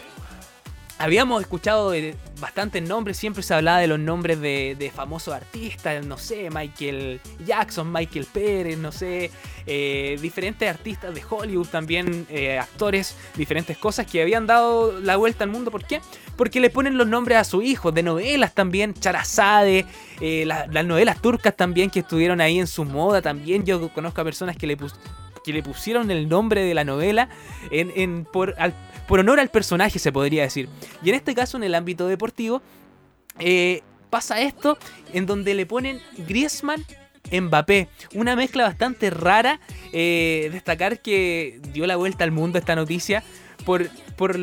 habíamos 0.97 1.41
escuchado 1.41 1.93
bastantes 2.39 2.83
nombres, 2.83 3.17
siempre 3.17 3.43
se 3.43 3.53
hablaba 3.53 3.79
de 3.79 3.87
los 3.87 3.99
nombres 3.99 4.39
de, 4.39 4.91
famosos 4.93 5.33
artistas, 5.33 6.05
no 6.05 6.17
sé, 6.17 6.49
Michael 6.49 7.19
Jackson, 7.45 7.91
Michael 7.91 8.27
Pérez, 8.31 8.77
no 8.77 8.91
sé, 8.91 9.31
eh, 9.65 10.17
diferentes 10.21 10.69
artistas 10.69 11.13
de 11.13 11.23
Hollywood 11.27 11.67
también, 11.67 12.27
eh, 12.29 12.59
actores, 12.59 13.15
diferentes 13.35 13.77
cosas 13.77 14.05
que 14.05 14.21
habían 14.21 14.45
dado 14.45 14.99
la 14.99 15.15
vuelta 15.15 15.43
al 15.43 15.49
mundo. 15.49 15.71
¿Por 15.71 15.85
qué? 15.85 16.01
Porque 16.35 16.59
le 16.59 16.69
ponen 16.69 16.97
los 16.97 17.07
nombres 17.07 17.37
a 17.37 17.43
sus 17.43 17.63
hijos, 17.63 17.93
de 17.93 18.03
novelas 18.03 18.53
también, 18.53 18.93
Charazade, 18.93 19.85
eh, 20.19 20.45
las 20.45 20.85
novelas 20.85 21.21
turcas 21.21 21.55
también 21.55 21.89
que 21.89 21.99
estuvieron 21.99 22.41
ahí 22.41 22.59
en 22.59 22.67
su 22.67 22.85
moda 22.85 23.21
también. 23.21 23.65
Yo 23.65 23.89
conozco 23.89 24.21
a 24.21 24.23
personas 24.23 24.57
que 24.57 24.67
le 24.67 24.77
porque 25.43 25.51
le 25.51 25.61
pusieron 25.61 26.09
el 26.09 26.29
nombre 26.29 26.63
de 26.63 26.73
la 26.73 26.85
novela 26.85 27.27
en, 27.69 28.23
por, 28.23 28.55
por 29.09 29.19
honor 29.19 29.41
al 29.41 29.49
personaje, 29.49 29.99
se 29.99 30.13
podría 30.13 30.43
decir. 30.43 30.69
Y 31.03 31.09
en 31.09 31.15
este 31.15 31.35
caso, 31.35 31.57
en 31.57 31.63
el 31.63 31.75
ámbito 31.75 32.07
deportivo, 32.07 32.61
eh, 33.39 33.81
pasa 34.09 34.39
esto 34.39 34.77
en 35.11 35.25
donde 35.25 35.53
le 35.53 35.65
ponen 35.65 35.99
Griezmann 36.29 36.85
Mbappé. 37.29 37.89
Una 38.13 38.37
mezcla 38.37 38.63
bastante 38.63 39.09
rara. 39.09 39.59
Eh, 39.91 40.47
destacar 40.53 41.01
que 41.01 41.59
dio 41.73 41.87
la 41.87 41.97
vuelta 41.97 42.23
al 42.23 42.31
mundo 42.31 42.57
esta 42.57 42.77
noticia 42.77 43.21
por, 43.65 43.89
por, 44.15 44.37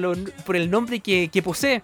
por 0.45 0.57
el 0.57 0.71
nombre 0.71 1.01
que, 1.01 1.43
posee. 1.43 1.81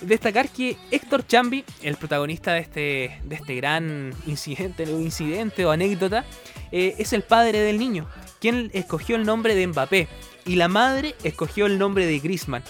Destacar 0.00 0.48
que 0.48 0.78
Héctor 0.90 1.26
Chambi, 1.26 1.66
el 1.82 1.96
protagonista 1.96 2.54
de 2.54 2.60
este, 2.60 3.20
de 3.24 3.34
este 3.34 3.56
gran 3.56 4.14
incidente, 4.26 4.84
incidente 4.84 5.66
o 5.66 5.70
anécdota, 5.70 6.24
eh, 6.72 6.94
es 6.98 7.12
el 7.12 7.22
padre 7.22 7.60
del 7.60 7.78
niño, 7.78 8.08
quien 8.44 8.70
escogió 8.74 9.16
el 9.16 9.24
nombre 9.24 9.54
de 9.54 9.66
Mbappé 9.66 10.06
y 10.44 10.56
la 10.56 10.68
madre 10.68 11.14
escogió 11.24 11.64
el 11.64 11.78
nombre 11.78 12.04
de 12.04 12.18
Griezmann. 12.18 12.62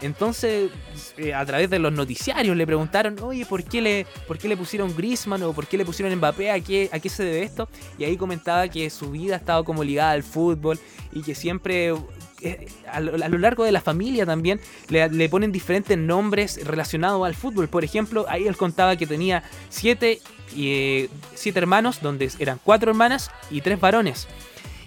Entonces, 0.00 0.72
eh, 1.18 1.32
a 1.32 1.46
través 1.46 1.70
de 1.70 1.78
los 1.78 1.92
noticiarios 1.92 2.56
le 2.56 2.66
preguntaron, 2.66 3.16
oye, 3.22 3.46
¿por 3.46 3.62
qué 3.62 3.80
le, 3.80 4.06
por 4.26 4.38
qué 4.38 4.48
le 4.48 4.56
pusieron 4.56 4.92
Griezmann 4.96 5.44
o 5.44 5.52
por 5.52 5.68
qué 5.68 5.78
le 5.78 5.84
pusieron 5.84 6.12
Mbappé? 6.16 6.50
¿A 6.50 6.58
qué, 6.58 6.90
¿A 6.92 6.98
qué 6.98 7.08
se 7.08 7.22
debe 7.22 7.44
esto? 7.44 7.68
Y 7.96 8.02
ahí 8.02 8.16
comentaba 8.16 8.66
que 8.66 8.90
su 8.90 9.12
vida 9.12 9.34
ha 9.34 9.38
estado 9.38 9.62
como 9.62 9.84
ligada 9.84 10.10
al 10.10 10.24
fútbol 10.24 10.80
y 11.12 11.22
que 11.22 11.36
siempre 11.36 11.94
eh, 12.40 12.66
a, 12.90 12.98
lo, 12.98 13.38
largo 13.38 13.62
de 13.62 13.70
la 13.70 13.80
familia 13.80 14.26
también 14.26 14.60
le, 14.88 15.28
ponen 15.28 15.52
diferentes 15.52 15.96
nombres 15.96 16.58
relacionados 16.66 17.24
al 17.24 17.36
fútbol. 17.36 17.68
Por 17.68 17.84
ejemplo, 17.84 18.26
ahí 18.28 18.48
él 18.48 18.56
contaba 18.56 18.96
que 18.96 19.06
tenía 19.06 19.44
siete, 19.68 20.18
eh, 20.56 21.08
siete 21.36 21.60
hermanos, 21.60 22.02
donde 22.02 22.32
eran 22.40 22.58
cuatro 22.64 22.90
hermanas 22.90 23.30
y 23.48 23.60
tres 23.60 23.78
varones. 23.78 24.26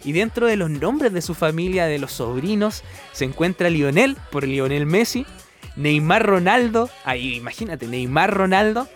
Y 0.03 0.11
dentro 0.11 0.47
de 0.47 0.57
los 0.57 0.69
nombres 0.69 1.13
de 1.13 1.21
su 1.21 1.33
familia, 1.33 1.85
de 1.85 1.99
los 1.99 2.11
sobrinos, 2.11 2.83
se 3.11 3.25
encuentra 3.25 3.69
Lionel, 3.69 4.17
por 4.31 4.45
Lionel 4.45 4.85
Messi, 4.85 5.25
Neymar 5.75 6.25
Ronaldo, 6.25 6.89
ahí 7.03 7.35
imagínate, 7.35 7.87
Neymar 7.87 8.33
Ronaldo, 8.33 8.87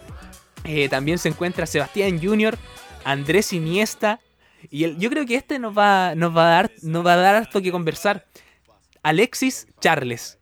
eh, 0.64 0.90
también 0.90 1.18
se 1.18 1.30
encuentra 1.30 1.66
Sebastián 1.66 2.20
Junior, 2.22 2.58
Andrés 3.04 3.54
Iniesta, 3.54 4.20
y 4.70 4.96
yo 4.98 5.10
creo 5.10 5.26
que 5.26 5.36
este 5.36 5.60
nos 5.60 5.78
va, 5.78 6.16
nos 6.16 6.36
va 6.36 6.48
a 6.48 6.50
dar, 6.50 6.72
nos 6.82 7.06
va 7.06 7.14
a 7.14 7.18
dar 7.18 7.36
harto 7.36 7.62
que 7.62 7.72
conversar. 7.72 8.26
Alexis 9.04 9.68
Charles. 9.80 10.40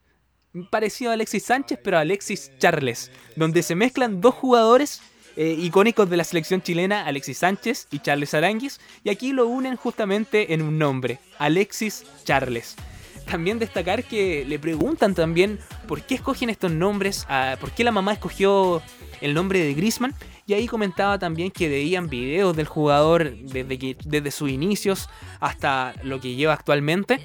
Parecido 0.72 1.12
a 1.12 1.14
Alexis 1.16 1.44
Sánchez, 1.44 1.80
pero 1.84 1.98
Alexis 1.98 2.52
Charles. 2.58 3.12
Donde 3.36 3.62
se 3.62 3.76
mezclan 3.76 4.22
dos 4.22 4.34
jugadores 4.34 5.02
eh, 5.36 5.56
icónicos 5.60 6.10
de 6.10 6.18
la 6.18 6.24
selección 6.24 6.62
chilena, 6.62 7.06
Alexis 7.06 7.40
Sánchez 7.40 7.88
y 7.92 8.00
Charles 8.00 8.34
Aranguis, 8.34 8.80
y 9.04 9.10
aquí 9.10 9.32
lo 9.32 9.48
unen 9.48 9.76
justamente 9.76 10.54
en 10.54 10.62
un 10.62 10.78
nombre, 10.78 11.20
Alexis 11.38 12.06
Charles. 12.24 12.76
También 13.30 13.60
destacar 13.60 14.04
que 14.04 14.46
le 14.46 14.60
preguntan 14.60 15.16
también 15.16 15.60
por 15.88 16.04
qué 16.04 16.16
escogen 16.16 16.50
estos 16.50 16.72
nombres, 16.72 17.26
por 17.60 17.72
qué 17.72 17.84
la 17.84 17.92
mamá 17.92 18.14
escogió 18.14 18.82
el 19.20 19.34
nombre 19.34 19.60
de 19.60 19.74
Grisman, 19.74 20.14
y 20.48 20.54
ahí 20.54 20.68
comentaba 20.68 21.18
también 21.18 21.50
que 21.50 21.68
veían 21.68 22.08
videos 22.08 22.56
del 22.56 22.68
jugador 22.68 23.36
desde, 23.36 23.80
que, 23.80 23.98
desde 24.06 24.30
sus 24.30 24.52
inicios 24.52 25.10
hasta 25.40 25.96
lo 26.04 26.20
que 26.20 26.36
lleva 26.36 26.54
actualmente. 26.54 27.20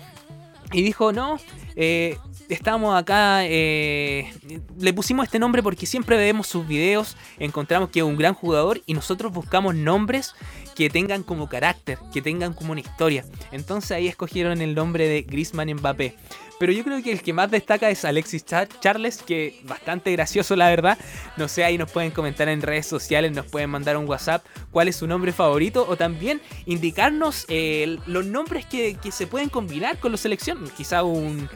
Y 0.73 0.83
dijo, 0.83 1.13
no, 1.13 1.39
eh, 1.77 2.17
estamos 2.55 2.97
acá, 2.97 3.45
eh, 3.45 4.33
le 4.79 4.93
pusimos 4.93 5.25
este 5.25 5.39
nombre 5.39 5.63
porque 5.63 5.87
siempre 5.87 6.17
vemos 6.17 6.47
sus 6.47 6.67
videos, 6.67 7.17
encontramos 7.39 7.91
que 7.91 8.01
es 8.01 8.05
un 8.05 8.17
gran 8.17 8.35
jugador 8.35 8.83
y 8.87 8.95
nosotros 8.95 9.33
buscamos 9.33 9.75
nombres 9.75 10.35
que 10.81 10.89
tengan 10.89 11.23
como 11.25 11.47
carácter, 11.47 11.99
que 12.11 12.23
tengan 12.23 12.55
como 12.55 12.73
una 12.73 12.81
historia. 12.81 13.27
Entonces 13.53 13.91
ahí 13.91 14.09
escogieron 14.09 14.63
el 14.63 14.75
nombre 14.75 15.09
de 15.09 15.21
Grisman 15.21 15.71
Mbappé. 15.75 16.15
Pero 16.59 16.73
yo 16.73 16.83
creo 16.85 17.03
que 17.03 17.13
el 17.13 17.21
que 17.21 17.35
más 17.35 17.51
destaca 17.51 17.91
es 17.91 18.03
Alexis 18.07 18.47
Charles, 18.47 19.19
que 19.19 19.61
bastante 19.65 20.11
gracioso 20.13 20.57
la 20.57 20.71
verdad. 20.71 20.97
No 21.37 21.49
sé, 21.49 21.65
ahí 21.65 21.77
nos 21.77 21.91
pueden 21.91 22.13
comentar 22.13 22.49
en 22.49 22.63
redes 22.63 22.87
sociales, 22.87 23.31
nos 23.33 23.45
pueden 23.45 23.69
mandar 23.69 23.99
un 23.99 24.09
WhatsApp 24.09 24.43
cuál 24.71 24.89
es 24.89 24.97
su 24.97 25.07
nombre 25.07 25.35
favorito 25.35 25.85
o 25.87 25.99
también 25.99 26.41
indicarnos 26.65 27.45
eh, 27.49 27.99
los 28.07 28.25
nombres 28.25 28.65
que, 28.65 28.97
se 29.13 29.27
pueden 29.27 29.51
combinar 29.51 29.99
con 29.99 30.13
la 30.13 30.17
selección. 30.17 30.67
Quizá 30.79 31.03
un, 31.03 31.47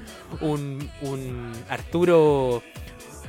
un, 0.42 0.90
un 1.00 1.52
Arturo... 1.70 2.62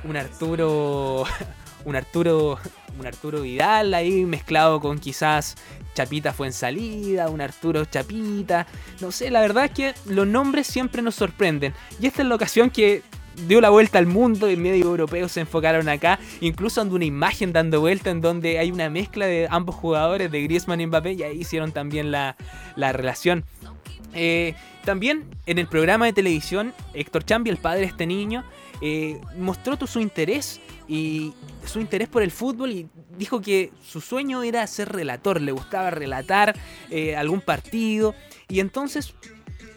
Un 0.03 0.17
Arturo... 0.17 1.23
Un 1.85 1.95
Arturo 1.95 2.59
un 2.99 3.05
Arturo 3.05 3.41
Vidal 3.41 3.93
ahí 3.93 4.25
mezclado 4.25 4.79
con 4.79 4.99
quizás 4.99 5.55
Chapita 5.93 6.33
fue 6.33 6.47
en 6.47 6.53
salida, 6.53 7.29
un 7.29 7.41
Arturo 7.41 7.85
Chapita. 7.85 8.67
No 9.01 9.11
sé, 9.11 9.31
la 9.31 9.41
verdad 9.41 9.65
es 9.65 9.71
que 9.71 9.93
los 10.05 10.27
nombres 10.27 10.67
siempre 10.67 11.01
nos 11.01 11.15
sorprenden. 11.15 11.73
Y 11.99 12.07
esta 12.07 12.21
es 12.21 12.27
la 12.27 12.35
ocasión 12.35 12.69
que 12.69 13.01
dio 13.47 13.59
la 13.61 13.69
vuelta 13.69 13.99
al 13.99 14.05
mundo 14.05 14.49
y 14.49 14.55
medio 14.55 14.85
europeos 14.85 15.31
se 15.33 15.41
enfocaron 15.41 15.89
acá. 15.89 16.19
Incluso 16.41 16.81
ando 16.81 16.95
una 16.95 17.05
imagen 17.05 17.53
dando 17.53 17.79
vuelta 17.79 18.09
en 18.09 18.21
donde 18.21 18.59
hay 18.59 18.71
una 18.71 18.89
mezcla 18.89 19.25
de 19.25 19.47
ambos 19.49 19.75
jugadores, 19.75 20.31
de 20.31 20.43
Griezmann 20.43 20.81
y 20.81 20.87
Mbappé, 20.87 21.13
y 21.13 21.23
ahí 21.23 21.39
hicieron 21.39 21.71
también 21.71 22.11
la, 22.11 22.35
relación. 22.75 23.45
Eh, 24.13 24.53
también 24.83 25.25
en 25.45 25.59
el 25.59 25.67
programa 25.67 26.05
de 26.05 26.13
televisión, 26.13 26.73
Héctor 26.93 27.25
Chambi, 27.25 27.49
el 27.49 27.57
padre 27.57 27.81
de 27.81 27.87
este 27.87 28.05
niño, 28.05 28.43
eh, 28.81 29.19
mostró 29.37 29.77
su 29.87 29.99
interés 29.99 30.61
y 30.87 31.33
su 31.65 31.79
interés 31.79 32.07
por 32.07 32.23
el 32.23 32.31
fútbol 32.31 32.71
y 32.71 32.87
dijo 33.17 33.41
que 33.41 33.71
su 33.83 34.01
sueño 34.01 34.43
era 34.43 34.65
ser 34.67 34.89
relator, 34.89 35.41
le 35.41 35.51
gustaba 35.51 35.89
relatar 35.89 36.55
eh, 36.89 37.15
algún 37.15 37.41
partido 37.41 38.13
y 38.47 38.59
entonces 38.59 39.15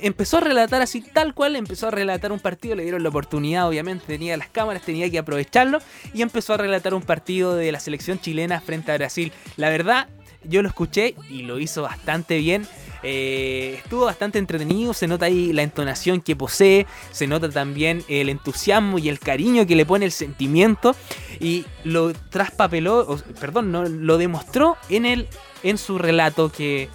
empezó 0.01 0.38
a 0.38 0.40
relatar 0.40 0.83
así 0.83 1.01
tal 1.01 1.35
cual, 1.35 1.57
empezó 1.57 1.88
a 1.88 1.90
relatar 1.90 2.33
un 2.33 2.40
partido, 2.40 2.75
le 2.75 2.83
dieron 2.83 3.03
la 3.03 3.09
oportunidad, 3.09 3.68
obviamente 3.68 4.05
tenía 4.07 4.37
las 4.37 4.49
cámaras, 4.49 4.83
tenía 4.83 5.11
que 5.11 5.18
aprovecharlo 5.18 5.79
y 6.14 6.23
empezó 6.23 6.55
a 6.55 6.57
relatar 6.57 6.94
un 6.94 7.03
partido 7.03 7.55
de 7.57 7.73
la 7.73 7.81
selección 7.81 8.21
chilena 8.21 8.61
frente 8.61 8.92
a 8.92 8.97
Brasil. 8.97 9.33
La 9.57 9.68
verdad, 9.71 10.09
yo 10.44 10.62
lo 10.62 10.68
escuché 10.68 11.14
y 11.29 11.42
lo 11.42 11.59
hizo 11.59 11.83
bastante 11.83 12.38
bien. 12.38 12.66
Eh, 13.03 13.81
estuvo 13.83 14.07
bastante 14.07 14.39
entretenido, 14.39 14.93
se 14.93 15.07
nota 15.07 15.27
ahí 15.27 15.53
la 15.53 15.63
entonación 15.63 16.21
que 16.21 16.35
posee, 16.35 16.87
se 17.13 17.27
nota 17.27 17.49
también 17.49 18.03
el 18.09 18.29
entusiasmo 18.29 18.99
y 18.99 19.09
el 19.09 19.19
cariño 19.19 19.67
que 19.67 19.77
le 19.77 19.87
pone 19.87 20.05
el 20.05 20.13
sentimiento 20.13 20.97
y 21.41 21.65
lo 21.85 22.13
traspapeló, 22.13 23.21
perdón, 23.41 23.71
no, 23.71 23.85
lo 23.85 24.19
demostró 24.19 24.77
en, 24.89 25.07
el, 25.07 25.29
en 25.63 25.79
su 25.79 25.99
relato 25.99 26.51
que, 26.51 26.89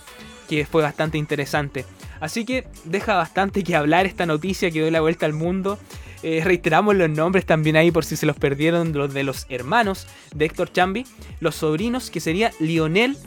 que 0.50 0.66
fue 0.66 0.82
bastante 0.82 1.18
interesante. 1.18 1.86
Así 2.20 2.46
que 2.46 2.68
deja 2.86 3.16
bastante 3.16 3.63
que 3.63 3.76
hablar 3.76 4.06
esta 4.06 4.26
noticia 4.26 4.72
que 4.72 4.80
dio 4.80 4.92
la 4.92 5.02
vuelta 5.02 5.26
al 5.26 5.34
mundo. 5.34 5.78
Eh, 6.22 6.42
reiteramos 6.42 6.96
los 6.96 7.10
nombres 7.10 7.46
también 7.46 7.76
ahí 7.76 7.92
por 7.92 8.06
si 8.06 8.16
se 8.16 8.26
los 8.26 8.38
perdieron, 8.38 8.94
los 8.94 9.13
de 9.13 9.24
los 9.24 9.46
hermanos 9.50 10.08
de 10.34 10.46
Héctor 10.46 10.72
Chambi, 10.72 11.06
los 11.42 11.56
sobrinos 11.56 12.10
que 12.10 12.22
sería 12.22 12.54
Lionel 12.62 13.18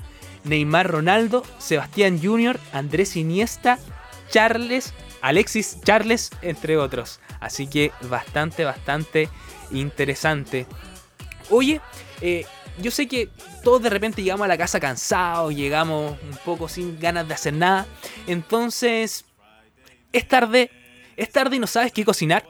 Neymar 0.47 0.91
Ronaldo, 0.91 1.43
Sebastián 1.59 2.21
Jr., 2.23 2.59
Andrés 2.73 3.17
Iniesta, 3.17 3.79
Charles, 4.31 4.95
Alexis 5.21 5.79
Charles, 5.83 6.31
entre 6.43 6.77
otros. 6.77 7.21
Así 7.41 7.67
que 7.67 7.93
bastante, 8.09 8.65
bastante 8.65 9.29
interesante. 9.71 10.67
Oye, 11.51 11.81
eh, 12.21 12.47
yo 12.79 12.91
sé 12.91 13.09
que 13.09 13.31
todos 13.63 13.83
de 13.83 13.91
repente 13.91 14.23
llegamos 14.23 14.45
a 14.45 14.49
la 14.49 14.59
casa 14.59 14.81
cansados, 14.81 15.55
llegamos 15.55 16.17
un 16.23 16.39
poco 16.45 16.69
sin 16.69 16.99
ganas 16.99 17.27
de 17.27 17.35
hacer 17.35 17.55
nada. 17.55 17.87
Entonces, 18.27 19.25
es 20.13 20.29
tarde, 20.29 20.71
es 21.17 21.31
tarde 21.31 21.57
y 21.57 21.59
no 21.59 21.67
sabes 21.67 21.93
qué 21.93 22.05
cocinar. 22.05 22.47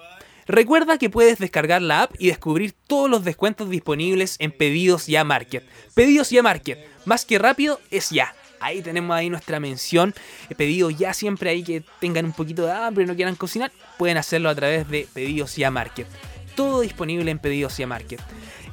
Recuerda 0.47 0.97
que 0.97 1.11
puedes 1.11 1.39
descargar 1.39 1.83
la 1.83 2.03
app 2.03 2.15
y 2.19 2.29
descubrir 2.29 2.73
todos 2.73 3.11
los 3.11 3.25
descuentos 3.25 3.69
disponibles 3.69 4.37
en 4.39 4.53
Pedidos 4.53 5.07
Ya 5.07 5.25
Market. 5.25 5.65
Pedidos 5.95 6.31
Ya 6.31 6.43
Market, 6.43 6.79
más 7.07 7.25
que 7.25 7.39
rápido, 7.39 7.81
es 7.91 8.11
ya. 8.11 8.35
Ahí 8.61 8.83
tenemos 8.83 9.17
ahí 9.17 9.31
nuestra 9.31 9.61
mención. 9.61 10.15
Pedidos 10.57 10.97
ya 10.99 11.15
siempre 11.15 11.51
ahí 11.51 11.63
que 11.63 11.83
tengan 12.01 12.25
un 12.27 12.33
poquito 12.33 12.67
de 12.67 12.73
hambre 12.73 13.05
y 13.05 13.07
no 13.07 13.15
quieran 13.15 13.37
cocinar, 13.37 13.73
pueden 13.99 14.17
hacerlo 14.17 14.49
a 14.49 14.55
través 14.55 14.89
de 14.89 15.09
Pedidos 15.13 15.57
Ya 15.57 15.71
Market. 15.71 16.07
Todo 16.55 16.81
disponible 16.81 17.31
en 17.31 17.39
Pedidos 17.39 17.77
Ya 17.77 17.87
Market. 17.87 18.21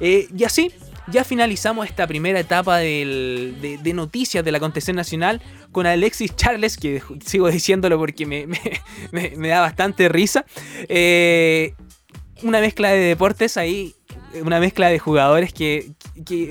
Eh, 0.00 0.28
y 0.36 0.44
así 0.44 0.72
ya 1.06 1.24
finalizamos 1.24 1.86
esta 1.86 2.06
primera 2.06 2.40
etapa 2.40 2.78
de, 2.78 3.78
noticias 3.94 4.44
de 4.44 4.52
la 4.52 4.58
acontecer 4.58 4.94
nacional 4.94 5.42
con 5.70 5.86
Alexis 5.86 6.34
Charles, 6.34 6.76
que 6.76 7.02
sigo 7.24 7.50
diciéndolo 7.50 7.98
porque 7.98 8.26
me, 9.12 9.48
da 9.48 9.60
bastante 9.60 10.08
risa. 10.08 10.44
Eh, 10.88 11.74
una 12.42 12.60
mezcla 12.60 12.90
de 12.90 12.98
deportes 12.98 13.56
ahí, 13.56 13.94
una 14.42 14.60
mezcla 14.60 14.88
de 14.88 14.98
jugadores 14.98 15.52
que, 15.52 15.92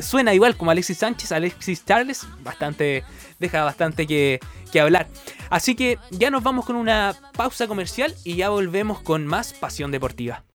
suena 0.01 0.33
igual 0.33 0.55
como 0.55 0.71
Alexis 0.71 0.97
Sánchez, 0.97 1.31
Alexis 1.31 1.85
Charles, 1.85 2.27
bastante, 2.43 3.03
deja 3.39 3.63
bastante 3.63 4.07
que, 4.07 4.39
que 4.71 4.79
hablar. 4.79 5.07
Así 5.49 5.75
que 5.75 5.99
ya 6.11 6.29
nos 6.29 6.43
vamos 6.43 6.65
con 6.65 6.75
una 6.75 7.15
pausa 7.35 7.67
comercial 7.67 8.13
y 8.23 8.35
ya 8.35 8.49
volvemos 8.49 9.01
con 9.01 9.25
más 9.27 9.53
pasión 9.53 9.91
deportiva. 9.91 10.43